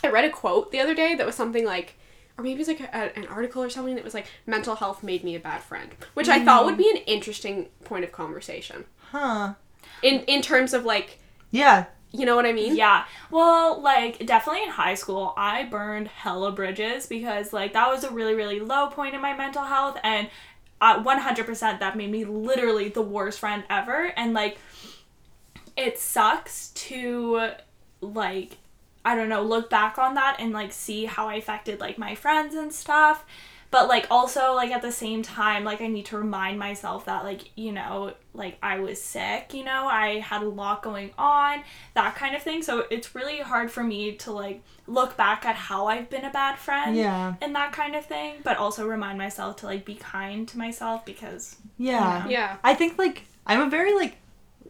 I 0.03 0.09
read 0.09 0.25
a 0.25 0.29
quote 0.29 0.71
the 0.71 0.79
other 0.79 0.93
day 0.95 1.15
that 1.15 1.25
was 1.25 1.35
something 1.35 1.65
like. 1.65 1.95
Or 2.35 2.43
maybe 2.43 2.55
it 2.55 2.57
was 2.57 2.67
like 2.67 2.79
a, 2.79 3.15
an 3.15 3.27
article 3.27 3.61
or 3.61 3.69
something 3.69 3.93
that 3.93 4.03
was 4.03 4.15
like 4.15 4.25
mental 4.47 4.73
health 4.75 5.03
made 5.03 5.23
me 5.23 5.35
a 5.35 5.39
bad 5.39 5.61
friend, 5.61 5.91
which 6.15 6.27
I 6.29 6.43
thought 6.43 6.65
would 6.65 6.77
be 6.77 6.89
an 6.89 6.97
interesting 7.05 7.67
point 7.83 8.03
of 8.03 8.11
conversation 8.11 8.85
Huh. 9.11 9.53
in 10.01 10.21
in 10.21 10.41
terms 10.41 10.73
of 10.73 10.83
like 10.83 11.19
Yeah. 11.51 11.85
you 12.11 12.25
know 12.25 12.35
what 12.35 12.47
I 12.47 12.51
mean? 12.51 12.75
Yeah. 12.75 13.05
Well, 13.29 13.79
like 13.83 14.25
definitely 14.25 14.63
in 14.63 14.69
high 14.69 14.95
school, 14.95 15.35
I 15.37 15.65
burned 15.65 16.07
hella 16.07 16.51
bridges 16.51 17.05
because 17.05 17.53
like 17.53 17.73
that 17.73 17.87
was 17.87 18.03
a 18.03 18.09
really 18.09 18.33
really 18.33 18.59
low 18.59 18.87
point 18.87 19.13
in 19.13 19.21
my 19.21 19.37
mental 19.37 19.61
health 19.65 19.99
and 20.03 20.27
uh, 20.83 21.01
100% 21.01 21.79
that 21.79 21.95
made 21.95 22.11
me 22.11 22.25
literally 22.25 22.89
the 22.89 23.01
worst 23.01 23.39
friend 23.39 23.63
ever 23.69 24.11
and 24.17 24.33
like 24.33 24.57
it 25.77 25.97
sucks 25.97 26.69
to 26.71 27.51
like 28.01 28.57
I 29.05 29.15
don't 29.15 29.29
know, 29.29 29.41
look 29.41 29.69
back 29.69 29.97
on 29.97 30.13
that 30.15 30.37
and 30.39 30.53
like 30.53 30.71
see 30.71 31.05
how 31.05 31.27
I 31.27 31.35
affected 31.35 31.79
like 31.79 31.97
my 31.97 32.15
friends 32.15 32.53
and 32.55 32.73
stuff. 32.73 33.25
But 33.73 33.87
like 33.89 34.05
also 34.11 34.53
like 34.53 34.69
at 34.69 34.83
the 34.83 34.91
same 34.91 35.23
time, 35.23 35.63
like 35.63 35.81
I 35.81 35.87
need 35.87 36.05
to 36.11 36.17
remind 36.17 36.59
myself 36.59 37.05
that 37.05 37.23
like, 37.23 37.49
you 37.57 37.71
know, 37.71 38.13
like 38.36 38.57
I 38.62 38.79
was 38.79 39.01
sick, 39.01 39.51
you 39.53 39.63
know, 39.63 39.88
I 39.88 40.19
had 40.19 40.43
a 40.43 40.47
lot 40.47 40.83
going 40.83 41.09
on, 41.17 41.63
that 41.95 42.13
kind 42.15 42.36
of 42.36 42.43
thing. 42.43 42.62
So 42.62 42.86
it's 42.91 43.15
really 43.15 43.39
hard 43.39 43.71
for 43.71 43.83
me 43.83 44.13
to 44.17 44.31
like 44.31 44.62
look 44.86 45.17
back 45.17 45.43
at 45.43 45.55
how 45.55 45.88
I've 45.88 46.07
been 46.07 46.23
a 46.23 46.29
bad 46.29 46.59
friend 46.59 46.95
Yeah. 46.95 47.33
and 47.41 47.55
that 47.55 47.71
kind 47.73 47.95
of 47.95 48.05
thing, 48.05 48.36
but 48.43 48.57
also 48.57 48.86
remind 48.88 49.17
myself 49.17 49.55
to 49.57 49.65
like 49.65 49.86
be 49.86 49.95
kind 49.95 50.47
to 50.49 50.57
myself 50.59 51.03
because 51.03 51.55
Yeah. 51.79 52.27
Yeah. 52.27 52.57
I 52.63 52.75
think 52.75 52.99
like 52.99 53.23
I'm 53.47 53.59
a 53.62 53.69
very 53.71 53.93
like 53.95 54.17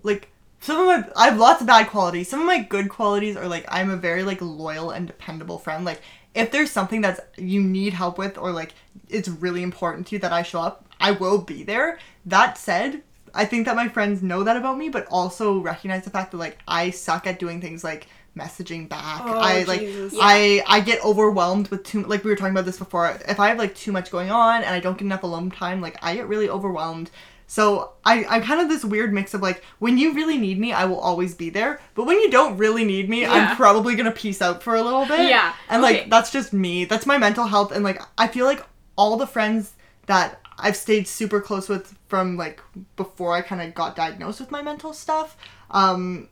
like 0.04 0.30
some 0.62 0.80
of 0.80 0.88
my 0.88 1.10
I 1.18 1.26
have 1.30 1.38
lots 1.38 1.60
of 1.60 1.68
bad 1.68 1.88
qualities. 1.90 2.30
Some 2.30 2.40
of 2.40 2.46
my 2.46 2.60
good 2.60 2.88
qualities 2.88 3.36
are 3.36 3.50
like 3.50 3.66
I'm 3.68 3.90
a 3.90 3.98
very 3.98 4.24
like 4.24 4.40
loyal 4.42 4.92
and 4.92 5.06
dependable 5.08 5.60
friend. 5.60 5.84
Like 5.84 6.02
if 6.36 6.52
there's 6.52 6.72
something 6.72 7.02
that's 7.02 7.22
you 7.38 7.62
need 7.62 7.94
help 7.94 8.18
with 8.18 8.38
or 8.38 8.52
like 8.52 8.74
it's 9.10 9.30
really 9.30 9.64
important 9.64 10.08
to 10.08 10.16
you 10.16 10.20
that 10.20 10.34
I 10.34 10.44
show 10.44 10.62
up, 10.62 10.86
I 11.00 11.12
will 11.12 11.40
be 11.40 11.64
there. 11.64 12.00
That 12.26 12.58
said, 12.58 13.04
I 13.34 13.46
think 13.46 13.66
that 13.66 13.76
my 13.76 13.88
friends 13.88 14.22
know 14.22 14.44
that 14.44 14.58
about 14.58 14.78
me, 14.78 14.90
but 14.90 15.08
also 15.10 15.60
recognize 15.60 16.04
the 16.04 16.10
fact 16.10 16.32
that 16.32 16.38
like 16.38 16.58
I 16.68 16.90
suck 16.90 17.28
at 17.28 17.40
doing 17.40 17.62
things 17.62 17.84
like 17.84 18.08
messaging 18.38 18.90
back. 18.90 19.22
Oh, 19.24 19.38
I 19.38 19.64
like 19.64 19.82
Jesus. 19.82 20.18
I 20.20 20.64
I 20.68 20.82
get 20.82 21.04
overwhelmed 21.04 21.68
with 21.70 21.84
too 21.84 22.04
like 22.04 22.24
we 22.24 22.32
were 22.32 22.36
talking 22.36 22.54
about 22.54 22.66
this 22.66 22.80
before. 22.80 23.20
If 23.28 23.40
I 23.40 23.50
have 23.50 23.58
like 23.58 23.76
too 23.76 23.92
much 23.92 24.12
going 24.12 24.32
on 24.32 24.64
and 24.64 24.74
I 24.74 24.80
don't 24.80 24.98
get 24.98 25.06
enough 25.06 25.24
alone 25.24 25.52
time, 25.52 25.82
like 25.82 25.98
I 26.02 26.16
get 26.16 26.28
really 26.28 26.50
overwhelmed. 26.50 27.12
So 27.54 27.92
I 28.04 28.26
I'm 28.26 28.42
kind 28.42 28.62
of 28.62 28.68
this 28.68 28.84
weird 28.84 29.14
mix 29.14 29.36
of 29.36 29.42
like 29.44 29.64
when 29.78 30.00
you 30.00 30.16
really 30.16 30.40
need 30.40 30.60
me, 30.60 30.74
I 30.74 30.86
will 30.86 31.00
always 31.00 31.36
be 31.36 31.52
there. 31.52 31.80
But 31.94 32.06
when 32.06 32.20
you 32.20 32.32
don't 32.32 32.58
really 32.58 32.84
need 32.84 33.08
me, 33.08 33.22
Yeah. 33.22 33.32
I'm 33.32 33.56
probably 33.56 33.94
gonna 33.94 34.10
peace 34.10 34.42
out 34.42 34.64
for 34.64 34.74
a 34.74 34.82
little 34.82 35.06
bit. 35.06 35.30
Yeah, 35.30 35.54
And 35.70 35.84
okay. 35.86 36.00
like 36.00 36.10
that's 36.10 36.32
just 36.32 36.52
me. 36.52 36.86
That's 36.86 37.06
my 37.06 37.20
mental 37.20 37.46
health 37.46 37.72
and 37.72 37.84
like 37.84 38.02
I 38.18 38.28
feel 38.28 38.48
like 38.48 38.66
all 38.96 39.18
the 39.18 39.28
friends 39.28 39.74
that 40.08 40.40
I've 40.58 40.76
stayed 40.76 41.08
super 41.08 41.40
close 41.40 41.70
with 41.70 41.96
from 42.08 42.38
like 42.38 42.60
before 42.96 43.36
I 43.36 43.42
kind 43.42 43.62
of 43.62 43.76
got 43.76 43.96
diagnosed 43.96 44.40
with 44.40 44.50
my 44.50 44.64
mental 44.64 44.92
stuff 44.92 45.38
um 45.70 46.30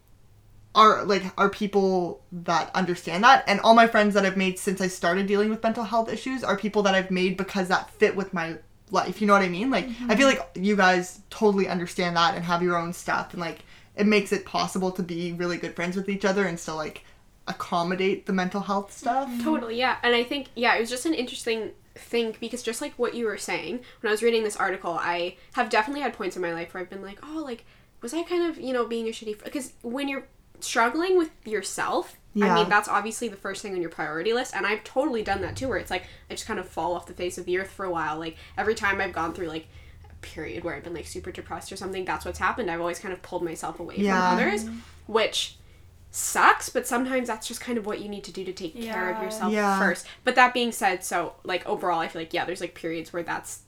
are 0.73 1.03
like 1.03 1.23
are 1.37 1.49
people 1.49 2.23
that 2.31 2.71
understand 2.73 3.23
that 3.23 3.43
and 3.45 3.59
all 3.59 3.75
my 3.75 3.85
friends 3.85 4.15
that 4.15 4.25
I've 4.25 4.37
made 4.37 4.57
since 4.57 4.81
I 4.81 4.87
started 4.87 5.27
dealing 5.27 5.51
with 5.51 5.61
mental 5.61 5.83
health 5.83 6.11
issues 6.11 6.43
are 6.43 6.57
people 6.57 6.81
that 6.81 6.95
I've 6.95 7.11
made 7.11 7.37
because 7.37 7.67
that 7.67 7.91
fit 7.91 8.15
with 8.15 8.33
my 8.33 8.57
life 8.91 9.21
you 9.21 9.27
know 9.27 9.33
what 9.33 9.41
I 9.41 9.49
mean? 9.49 9.71
Like 9.71 9.85
I 10.07 10.15
feel 10.15 10.29
mm-hmm. 10.29 10.39
like 10.39 10.49
you 10.55 10.75
guys 10.75 11.21
totally 11.29 11.67
understand 11.67 12.15
that 12.17 12.35
and 12.35 12.43
have 12.43 12.61
your 12.61 12.77
own 12.77 12.93
stuff 12.93 13.33
and 13.33 13.41
like 13.41 13.63
it 13.95 14.05
makes 14.05 14.31
it 14.31 14.45
possible 14.45 14.91
to 14.91 15.03
be 15.03 15.31
really 15.33 15.57
good 15.57 15.75
friends 15.75 15.95
with 15.95 16.09
each 16.09 16.25
other 16.25 16.45
and 16.45 16.59
still 16.59 16.75
like 16.75 17.03
accommodate 17.47 18.25
the 18.25 18.33
mental 18.33 18.61
health 18.61 18.95
stuff. 18.95 19.29
Mm-hmm. 19.29 19.43
Totally, 19.43 19.77
yeah. 19.77 19.97
And 20.03 20.15
I 20.15 20.23
think, 20.23 20.47
yeah, 20.55 20.75
it 20.75 20.79
was 20.79 20.89
just 20.89 21.05
an 21.05 21.13
interesting 21.13 21.71
thing 21.95 22.35
because 22.39 22.63
just 22.63 22.81
like 22.81 22.93
what 22.93 23.13
you 23.13 23.25
were 23.25 23.37
saying, 23.37 23.81
when 23.99 24.09
I 24.09 24.11
was 24.11 24.23
reading 24.23 24.43
this 24.43 24.55
article, 24.55 24.97
I 24.99 25.37
have 25.53 25.69
definitely 25.69 26.01
had 26.01 26.13
points 26.13 26.35
in 26.35 26.41
my 26.41 26.53
life 26.53 26.73
where 26.73 26.81
I've 26.81 26.89
been 26.89 27.01
like, 27.01 27.19
oh, 27.23 27.41
like, 27.43 27.65
was 28.01 28.13
I 28.13 28.23
kind 28.23 28.49
of, 28.49 28.59
you 28.59 28.73
know, 28.73 28.85
being 28.85 29.07
a 29.07 29.11
shitty 29.11 29.43
Because 29.43 29.73
when 29.81 30.07
you're 30.07 30.25
struggling 30.59 31.17
with 31.17 31.31
yourself, 31.45 32.17
I 32.39 32.53
mean, 32.53 32.69
that's 32.69 32.87
obviously 32.87 33.27
the 33.27 33.35
first 33.35 33.61
thing 33.61 33.73
on 33.73 33.81
your 33.81 33.89
priority 33.89 34.31
list. 34.33 34.55
And 34.55 34.65
I've 34.65 34.83
totally 34.83 35.21
done 35.23 35.41
that 35.41 35.55
too, 35.57 35.67
where 35.67 35.77
it's 35.77 35.91
like, 35.91 36.03
I 36.29 36.33
just 36.33 36.45
kind 36.47 36.59
of 36.59 36.67
fall 36.67 36.95
off 36.95 37.05
the 37.05 37.13
face 37.13 37.37
of 37.37 37.45
the 37.45 37.57
earth 37.59 37.71
for 37.71 37.85
a 37.85 37.91
while. 37.91 38.17
Like, 38.17 38.37
every 38.57 38.73
time 38.75 39.01
I've 39.01 39.11
gone 39.13 39.33
through, 39.33 39.47
like, 39.47 39.67
a 40.09 40.13
period 40.21 40.63
where 40.63 40.75
I've 40.75 40.83
been, 40.83 40.93
like, 40.93 41.07
super 41.07 41.31
depressed 41.31 41.71
or 41.71 41.75
something, 41.75 42.05
that's 42.05 42.23
what's 42.23 42.39
happened. 42.39 42.71
I've 42.71 42.79
always 42.79 42.99
kind 42.99 43.13
of 43.13 43.21
pulled 43.21 43.43
myself 43.43 43.79
away 43.81 43.97
Yeah. 43.97 44.21
from 44.29 44.37
others, 44.39 44.65
which 45.07 45.57
sucks, 46.09 46.69
but 46.69 46.85
sometimes 46.87 47.27
that's 47.27 47.47
just 47.47 47.61
kind 47.61 47.77
of 47.77 47.85
what 47.85 47.99
you 48.01 48.09
need 48.09 48.23
to 48.25 48.31
do 48.33 48.43
to 48.43 48.53
take 48.53 48.81
care 48.81 49.09
of 49.09 49.21
yourself 49.21 49.51
Yeah. 49.51 49.79
first. 49.79 50.05
But 50.23 50.35
that 50.35 50.53
being 50.53 50.71
said, 50.71 51.03
so 51.03 51.35
like 51.43 51.65
overall, 51.65 51.99
I 51.99 52.07
feel 52.09 52.21
like 52.21 52.33
yeah, 52.33 52.45
there's 52.45 52.61
like 52.61 52.75
periods 52.75 53.13
where 53.13 53.23
that's 53.23 53.61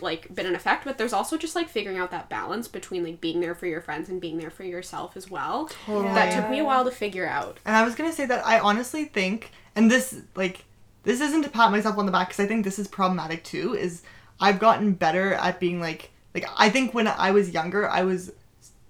like 0.00 0.34
been 0.34 0.46
an 0.46 0.54
effect, 0.54 0.84
but 0.84 0.96
there's 0.96 1.12
also 1.12 1.36
just 1.36 1.54
like 1.54 1.68
figuring 1.68 1.98
out 1.98 2.10
that 2.10 2.28
balance 2.28 2.68
between 2.68 3.04
like 3.04 3.20
being 3.20 3.40
there 3.40 3.54
for 3.54 3.66
your 3.66 3.80
friends 3.80 4.08
and 4.08 4.20
being 4.20 4.38
there 4.38 4.50
for 4.50 4.64
yourself 4.64 5.16
as 5.16 5.30
well. 5.30 5.66
Totally. 5.84 6.14
That 6.14 6.32
took 6.34 6.50
me 6.50 6.60
a 6.60 6.64
while 6.64 6.84
to 6.84 6.90
figure 6.90 7.26
out. 7.26 7.58
And 7.64 7.76
I 7.76 7.84
was 7.84 7.94
gonna 7.94 8.12
say 8.12 8.26
that 8.26 8.46
I 8.46 8.58
honestly 8.58 9.04
think, 9.04 9.50
and 9.76 9.90
this 9.90 10.22
like, 10.34 10.64
this 11.02 11.20
isn't 11.20 11.42
to 11.42 11.50
pat 11.50 11.70
myself 11.70 11.98
on 11.98 12.06
the 12.06 12.12
back 12.12 12.28
because 12.28 12.42
I 12.42 12.48
think 12.48 12.64
this 12.64 12.78
is 12.78 12.88
problematic 12.88 13.44
too. 13.44 13.74
Is 13.74 14.02
I've 14.40 14.58
gotten 14.58 14.92
better 14.94 15.34
at 15.34 15.60
being 15.60 15.80
like, 15.80 16.10
like 16.34 16.46
I 16.56 16.70
think 16.70 16.94
when 16.94 17.06
I 17.06 17.30
was 17.30 17.50
younger, 17.50 17.88
I 17.88 18.02
was 18.04 18.32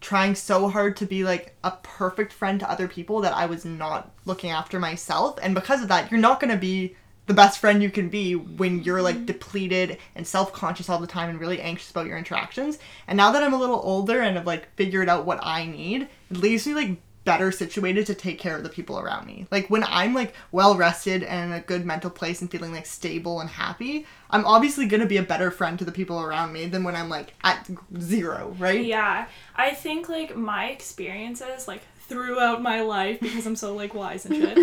trying 0.00 0.34
so 0.34 0.68
hard 0.68 0.96
to 0.98 1.06
be 1.06 1.24
like 1.24 1.56
a 1.64 1.72
perfect 1.82 2.32
friend 2.32 2.60
to 2.60 2.70
other 2.70 2.86
people 2.86 3.22
that 3.22 3.34
I 3.34 3.46
was 3.46 3.64
not 3.64 4.12
looking 4.26 4.50
after 4.50 4.78
myself, 4.78 5.38
and 5.42 5.54
because 5.54 5.82
of 5.82 5.88
that, 5.88 6.10
you're 6.10 6.20
not 6.20 6.38
gonna 6.38 6.56
be 6.56 6.94
the 7.26 7.34
best 7.34 7.58
friend 7.58 7.82
you 7.82 7.90
can 7.90 8.08
be 8.08 8.34
when 8.34 8.82
you're 8.82 9.02
like 9.02 9.26
depleted 9.26 9.98
and 10.14 10.26
self-conscious 10.26 10.88
all 10.88 10.98
the 10.98 11.06
time 11.06 11.30
and 11.30 11.40
really 11.40 11.60
anxious 11.60 11.90
about 11.90 12.06
your 12.06 12.18
interactions. 12.18 12.78
And 13.08 13.16
now 13.16 13.32
that 13.32 13.42
I'm 13.42 13.54
a 13.54 13.58
little 13.58 13.80
older 13.82 14.20
and 14.20 14.36
have 14.36 14.46
like 14.46 14.74
figured 14.76 15.08
out 15.08 15.24
what 15.24 15.40
I 15.42 15.66
need, 15.66 16.08
it 16.30 16.36
leaves 16.36 16.66
me 16.66 16.74
like 16.74 16.98
better 17.24 17.50
situated 17.50 18.06
to 18.06 18.14
take 18.14 18.38
care 18.38 18.56
of 18.56 18.62
the 18.62 18.68
people 18.68 18.98
around 18.98 19.26
me. 19.26 19.46
Like 19.50 19.68
when 19.70 19.84
I'm 19.84 20.14
like 20.14 20.34
well 20.52 20.76
rested 20.76 21.22
and 21.22 21.52
in 21.52 21.58
a 21.58 21.62
good 21.62 21.86
mental 21.86 22.10
place 22.10 22.40
and 22.42 22.50
feeling 22.50 22.72
like 22.72 22.86
stable 22.86 23.40
and 23.40 23.48
happy, 23.48 24.06
I'm 24.30 24.44
obviously 24.44 24.86
gonna 24.86 25.06
be 25.06 25.16
a 25.16 25.22
better 25.22 25.50
friend 25.50 25.78
to 25.78 25.84
the 25.84 25.92
people 25.92 26.20
around 26.20 26.52
me 26.52 26.66
than 26.66 26.84
when 26.84 26.94
I'm 26.94 27.08
like 27.08 27.32
at 27.42 27.68
zero, 27.98 28.54
right? 28.58 28.84
Yeah, 28.84 29.26
I 29.56 29.70
think 29.70 30.08
like 30.08 30.36
my 30.36 30.66
experiences 30.66 31.66
like 31.66 31.82
throughout 32.14 32.62
my 32.62 32.80
life 32.80 33.18
because 33.20 33.44
I'm 33.46 33.56
so 33.56 33.74
like 33.74 33.92
wise 33.94 34.24
and 34.24 34.36
shit. 34.36 34.56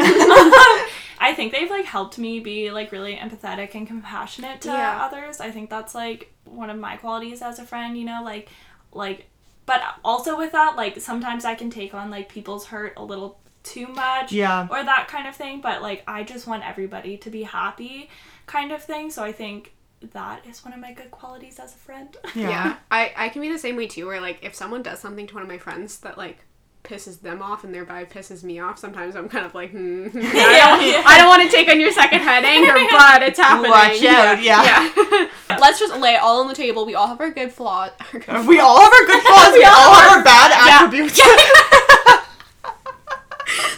I 1.20 1.34
think 1.36 1.52
they've 1.52 1.70
like 1.70 1.86
helped 1.86 2.18
me 2.18 2.40
be 2.40 2.72
like 2.72 2.92
really 2.92 3.16
empathetic 3.16 3.76
and 3.76 3.86
compassionate 3.86 4.62
to 4.62 4.70
Yeah. 4.70 5.02
others. 5.04 5.40
I 5.42 5.52
think 5.52 5.70
that's 5.70 5.94
like 5.94 6.34
one 6.46 6.70
of 6.70 6.78
my 6.78 6.96
qualities 6.96 7.42
as 7.42 7.60
a 7.60 7.66
friend, 7.66 7.98
you 7.98 8.06
know, 8.06 8.22
like 8.24 8.50
like 8.94 9.28
but 9.66 9.82
also 10.04 10.38
with 10.38 10.52
that 10.54 10.76
like 10.76 11.00
sometimes 11.02 11.46
I 11.46 11.56
can 11.56 11.70
take 11.70 11.94
on 11.94 12.10
like 12.10 12.30
people's 12.30 12.68
hurt 12.68 12.94
a 12.98 13.04
little 13.04 13.40
too 13.64 13.88
much 13.88 14.32
Yeah. 14.32 14.68
or 14.72 14.84
that 14.84 15.08
kind 15.10 15.28
of 15.28 15.36
thing, 15.36 15.62
but 15.62 15.82
like 15.82 16.04
I 16.08 16.24
just 16.24 16.48
want 16.48 16.68
everybody 16.68 17.18
to 17.18 17.30
be 17.30 17.44
happy 17.44 18.10
kind 18.46 18.72
of 18.72 18.82
thing. 18.84 19.12
So 19.12 19.24
I 19.24 19.32
think 19.34 19.74
that 20.14 20.48
is 20.48 20.66
one 20.66 20.74
of 20.74 20.80
my 20.80 20.94
good 20.94 21.12
qualities 21.12 21.60
as 21.60 21.76
a 21.76 21.78
friend. 21.78 22.16
Yeah. 22.34 22.78
I, 22.90 23.14
I 23.16 23.30
can 23.30 23.42
be 23.42 23.50
the 23.52 23.60
same 23.60 23.76
way 23.76 23.86
too, 23.88 24.08
where 24.08 24.20
like 24.22 24.40
if 24.42 24.56
someone 24.56 24.82
does 24.82 25.00
something 25.00 25.28
to 25.28 25.34
one 25.36 25.44
of 25.44 25.50
my 25.50 25.60
friends 25.60 26.00
that 26.00 26.18
like 26.18 26.40
pisses 26.92 27.22
them 27.22 27.42
off 27.42 27.64
and 27.64 27.74
thereby 27.74 28.04
pisses 28.04 28.44
me 28.44 28.60
off, 28.60 28.78
sometimes 28.78 29.16
I'm 29.16 29.30
kind 29.30 29.46
of 29.46 29.56
like, 29.56 29.72
hmm, 29.72 30.08
I, 30.08 30.10
don't, 30.10 30.22
Yeah. 30.22 31.04
I 31.06 31.18
don't 31.18 31.28
want 31.28 31.42
to 31.44 31.50
take 31.50 31.70
on 31.70 31.80
your 31.80 31.92
second 31.92 32.20
head 32.20 32.44
anger, 32.44 32.74
but 32.92 33.24
it's 33.24 33.40
happening. 33.40 33.72
Watch 33.72 34.04
out, 34.04 34.44
yeah. 34.44 34.64
yeah. 34.64 35.30
Let's 35.60 35.80
just 35.80 35.96
lay 35.98 36.16
it 36.16 36.22
all 36.22 36.42
on 36.42 36.48
the 36.48 36.54
table. 36.54 36.86
We 36.86 36.96
all 36.96 37.08
have 37.08 37.22
our 37.22 37.32
good 37.32 37.52
flaws. 37.52 37.92
Our 38.14 38.20
good 38.20 38.48
We 38.48 38.60
all 38.60 38.82
have 38.82 38.92
our 38.92 39.06
good 39.06 39.24
flaws. 39.24 39.54
we, 39.54 39.64
all 39.64 39.96
have 39.96 40.18
our 40.18 40.24
bad 40.24 40.52
attributes. 40.52 41.20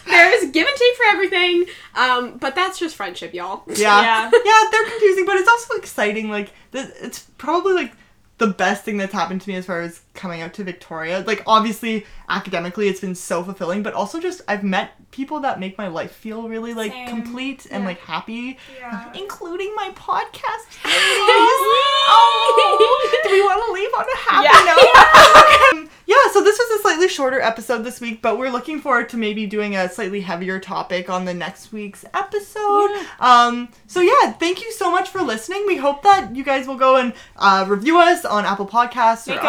There's 0.06 0.52
give 0.52 0.68
and 0.68 0.78
take 0.78 0.96
for 0.96 1.06
everything, 1.10 1.66
um, 1.96 2.38
but 2.38 2.54
that's 2.56 2.78
just 2.78 2.96
friendship, 2.96 3.34
y'all. 3.34 3.64
Yeah. 3.68 4.02
Yeah. 4.02 4.32
yeah. 4.46 4.64
they're 4.72 4.90
confusing, 4.90 5.26
but 5.26 5.38
it's 5.38 5.50
also 5.50 5.76
exciting. 5.76 6.30
Like, 6.30 6.52
it's 6.74 7.22
probably 7.38 7.74
like 7.74 7.94
the 8.38 8.48
best 8.48 8.84
thing 8.84 8.98
that's 8.98 9.14
happened 9.14 9.42
to 9.42 9.50
me 9.50 9.56
as 9.56 9.66
far 9.66 9.82
as 9.82 10.02
coming 10.14 10.42
out 10.42 10.54
to 10.56 10.64
Victoria. 10.64 11.24
Like, 11.26 11.42
obviously, 11.48 12.06
academically, 12.30 12.88
it's 12.88 13.00
been 13.00 13.16
so 13.16 13.44
fulfilling, 13.44 13.82
but 13.84 13.94
also 13.94 14.20
just 14.20 14.42
I've 14.48 14.64
met 14.64 14.92
people 15.12 15.40
that 15.42 15.60
make 15.60 15.78
my 15.78 15.88
life 15.88 16.12
feel 16.12 16.48
really 16.50 16.74
like 16.74 16.92
Same. 16.92 17.08
complete 17.08 17.66
and 17.72 17.84
Yeah. 17.84 17.88
like 17.90 18.00
happy, 18.02 18.58
Yeah. 18.80 19.12
including 19.14 19.74
my 19.76 19.90
podcast. 19.96 20.66
oh, 22.16 23.20
do 23.24 23.32
we 23.32 23.42
want 23.42 23.66
to 23.66 23.72
leave 23.74 23.90
on 23.98 24.06
a 24.06 24.18
happy 24.18 24.50
Yeah. 24.52 24.74
note? 24.74 25.90
Yeah, 26.06 26.18
so 26.34 26.44
this 26.44 26.60
was 26.60 26.80
a 26.80 26.82
slightly 26.82 27.08
shorter 27.08 27.40
episode 27.40 27.84
this 27.84 28.02
week, 28.02 28.22
but 28.22 28.38
we're 28.38 28.50
looking 28.52 28.82
forward 28.82 29.08
to 29.10 29.18
maybe 29.18 29.46
doing 29.48 29.78
a 29.78 29.88
slightly 29.90 30.20
heavier 30.20 30.60
topic 30.60 31.10
on 31.10 31.24
the 31.24 31.34
next 31.34 31.72
week's 31.72 32.04
episode. 32.14 32.90
Yeah. 32.92 33.06
Um, 33.22 33.70
so 33.88 34.02
yeah, 34.02 34.34
thank 34.34 34.62
you 34.62 34.72
so 34.74 34.92
much 34.92 35.08
for 35.10 35.22
listening. 35.22 35.64
We 35.66 35.78
hope 35.78 36.04
that 36.04 36.36
you 36.36 36.44
guys 36.44 36.68
will 36.68 36.76
go 36.76 36.98
and 36.98 37.14
uh, 37.38 37.66
review 37.70 38.00
us 38.00 38.26
on 38.26 38.46
Apple 38.46 38.68
Podcasts 38.68 39.28
or 39.30 39.32
Make 39.32 39.42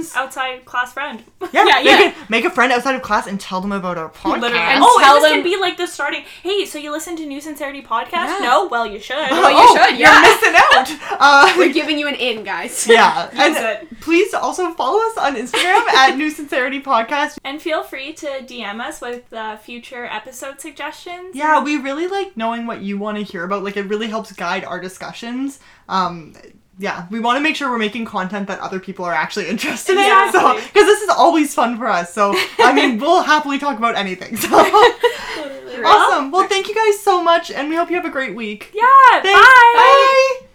a 0.00 0.02
iTunes. 0.02 0.16
outside 0.16 0.64
class 0.64 0.92
friend. 0.92 1.22
Yeah, 1.40 1.48
Yeah, 1.52 1.64
make, 1.64 1.84
yeah. 1.84 2.24
A, 2.26 2.30
make 2.30 2.44
a 2.44 2.50
friend 2.50 2.72
outside 2.72 2.94
of 2.94 3.02
class 3.02 3.26
and 3.26 3.40
tell 3.40 3.60
them 3.60 3.72
about 3.72 3.98
our 3.98 4.08
podcast. 4.10 4.40
Literally. 4.40 4.58
And 4.64 4.82
oh, 4.84 5.00
tell 5.02 5.14
this 5.20 5.24
them- 5.24 5.42
can 5.42 5.44
be 5.44 5.56
like 5.58 5.76
the 5.76 5.86
starting. 5.86 6.24
Hey, 6.42 6.64
so 6.66 6.78
you 6.78 6.90
listen 6.90 7.16
to 7.16 7.26
New 7.26 7.40
Sincerity 7.40 7.82
podcast? 7.82 8.12
Yeah. 8.12 8.38
No, 8.42 8.66
well 8.68 8.86
you 8.86 8.98
should. 9.00 9.16
Well, 9.16 9.50
you 9.50 9.78
should, 9.78 9.98
You're 9.98 10.08
yeah. 10.08 10.20
missing 10.22 10.54
out. 10.56 11.18
Uh, 11.20 11.54
We're 11.56 11.72
giving 11.72 11.98
you 11.98 12.08
an 12.08 12.14
in, 12.16 12.44
guys. 12.44 12.86
yeah, 12.88 13.30
Use 13.30 13.56
and 13.56 14.00
please 14.00 14.34
also 14.34 14.70
follow 14.72 15.00
us 15.00 15.16
on 15.16 15.36
Instagram 15.36 15.86
at 15.88 16.16
New 16.16 16.28
Sincerity 16.28 16.80
Podcast. 16.82 17.38
And 17.44 17.62
feel 17.62 17.82
free 17.82 18.12
to 18.14 18.26
DM 18.26 18.80
us 18.80 19.00
with 19.00 19.32
uh, 19.32 19.56
future 19.56 20.04
episode 20.06 20.60
suggestions. 20.60 21.34
Yeah, 21.36 21.62
we 21.62 21.76
really 21.76 22.08
like 22.08 22.36
knowing 22.36 22.66
what 22.66 22.80
you 22.82 22.98
want 22.98 23.18
to 23.18 23.22
hear 23.24 23.44
about. 23.44 23.62
Like, 23.62 23.76
it 23.76 23.82
really 23.86 24.08
helps 24.08 24.32
guide 24.32 24.64
our 24.64 24.80
discussions. 24.80 25.60
Um, 25.88 26.34
yeah, 26.78 27.06
we 27.10 27.20
want 27.20 27.36
to 27.36 27.40
make 27.40 27.56
sure 27.56 27.70
we're 27.70 27.78
making 27.78 28.04
content 28.04 28.48
that 28.48 28.60
other 28.60 28.80
people 28.80 29.04
are 29.04 29.14
actually 29.14 29.48
interested 29.54 29.96
in. 29.96 30.32
So, 30.32 30.54
because 30.54 30.86
this 30.86 31.02
is 31.02 31.08
always 31.08 31.54
fun 31.54 31.78
for 31.78 31.86
us. 31.86 32.12
So, 32.12 32.34
I 32.58 32.72
mean, 32.72 32.98
we'll 33.00 33.22
happily 33.22 33.58
talk 33.58 33.78
about 33.78 33.96
anything. 33.96 34.36
So, 34.36 34.48
awesome. 35.84 36.30
Well, 36.30 36.48
thank 36.48 36.68
you 36.68 36.74
guys 36.74 37.00
so 37.00 37.22
much, 37.22 37.50
and 37.50 37.68
we 37.68 37.76
hope 37.76 37.90
you 37.90 37.96
have 37.96 38.04
a 38.06 38.10
great 38.10 38.34
week. 38.34 38.70
Yeah. 38.74 39.22
Thanks. 39.22 39.40
Bye. 39.40 40.40
Bye. 40.40 40.46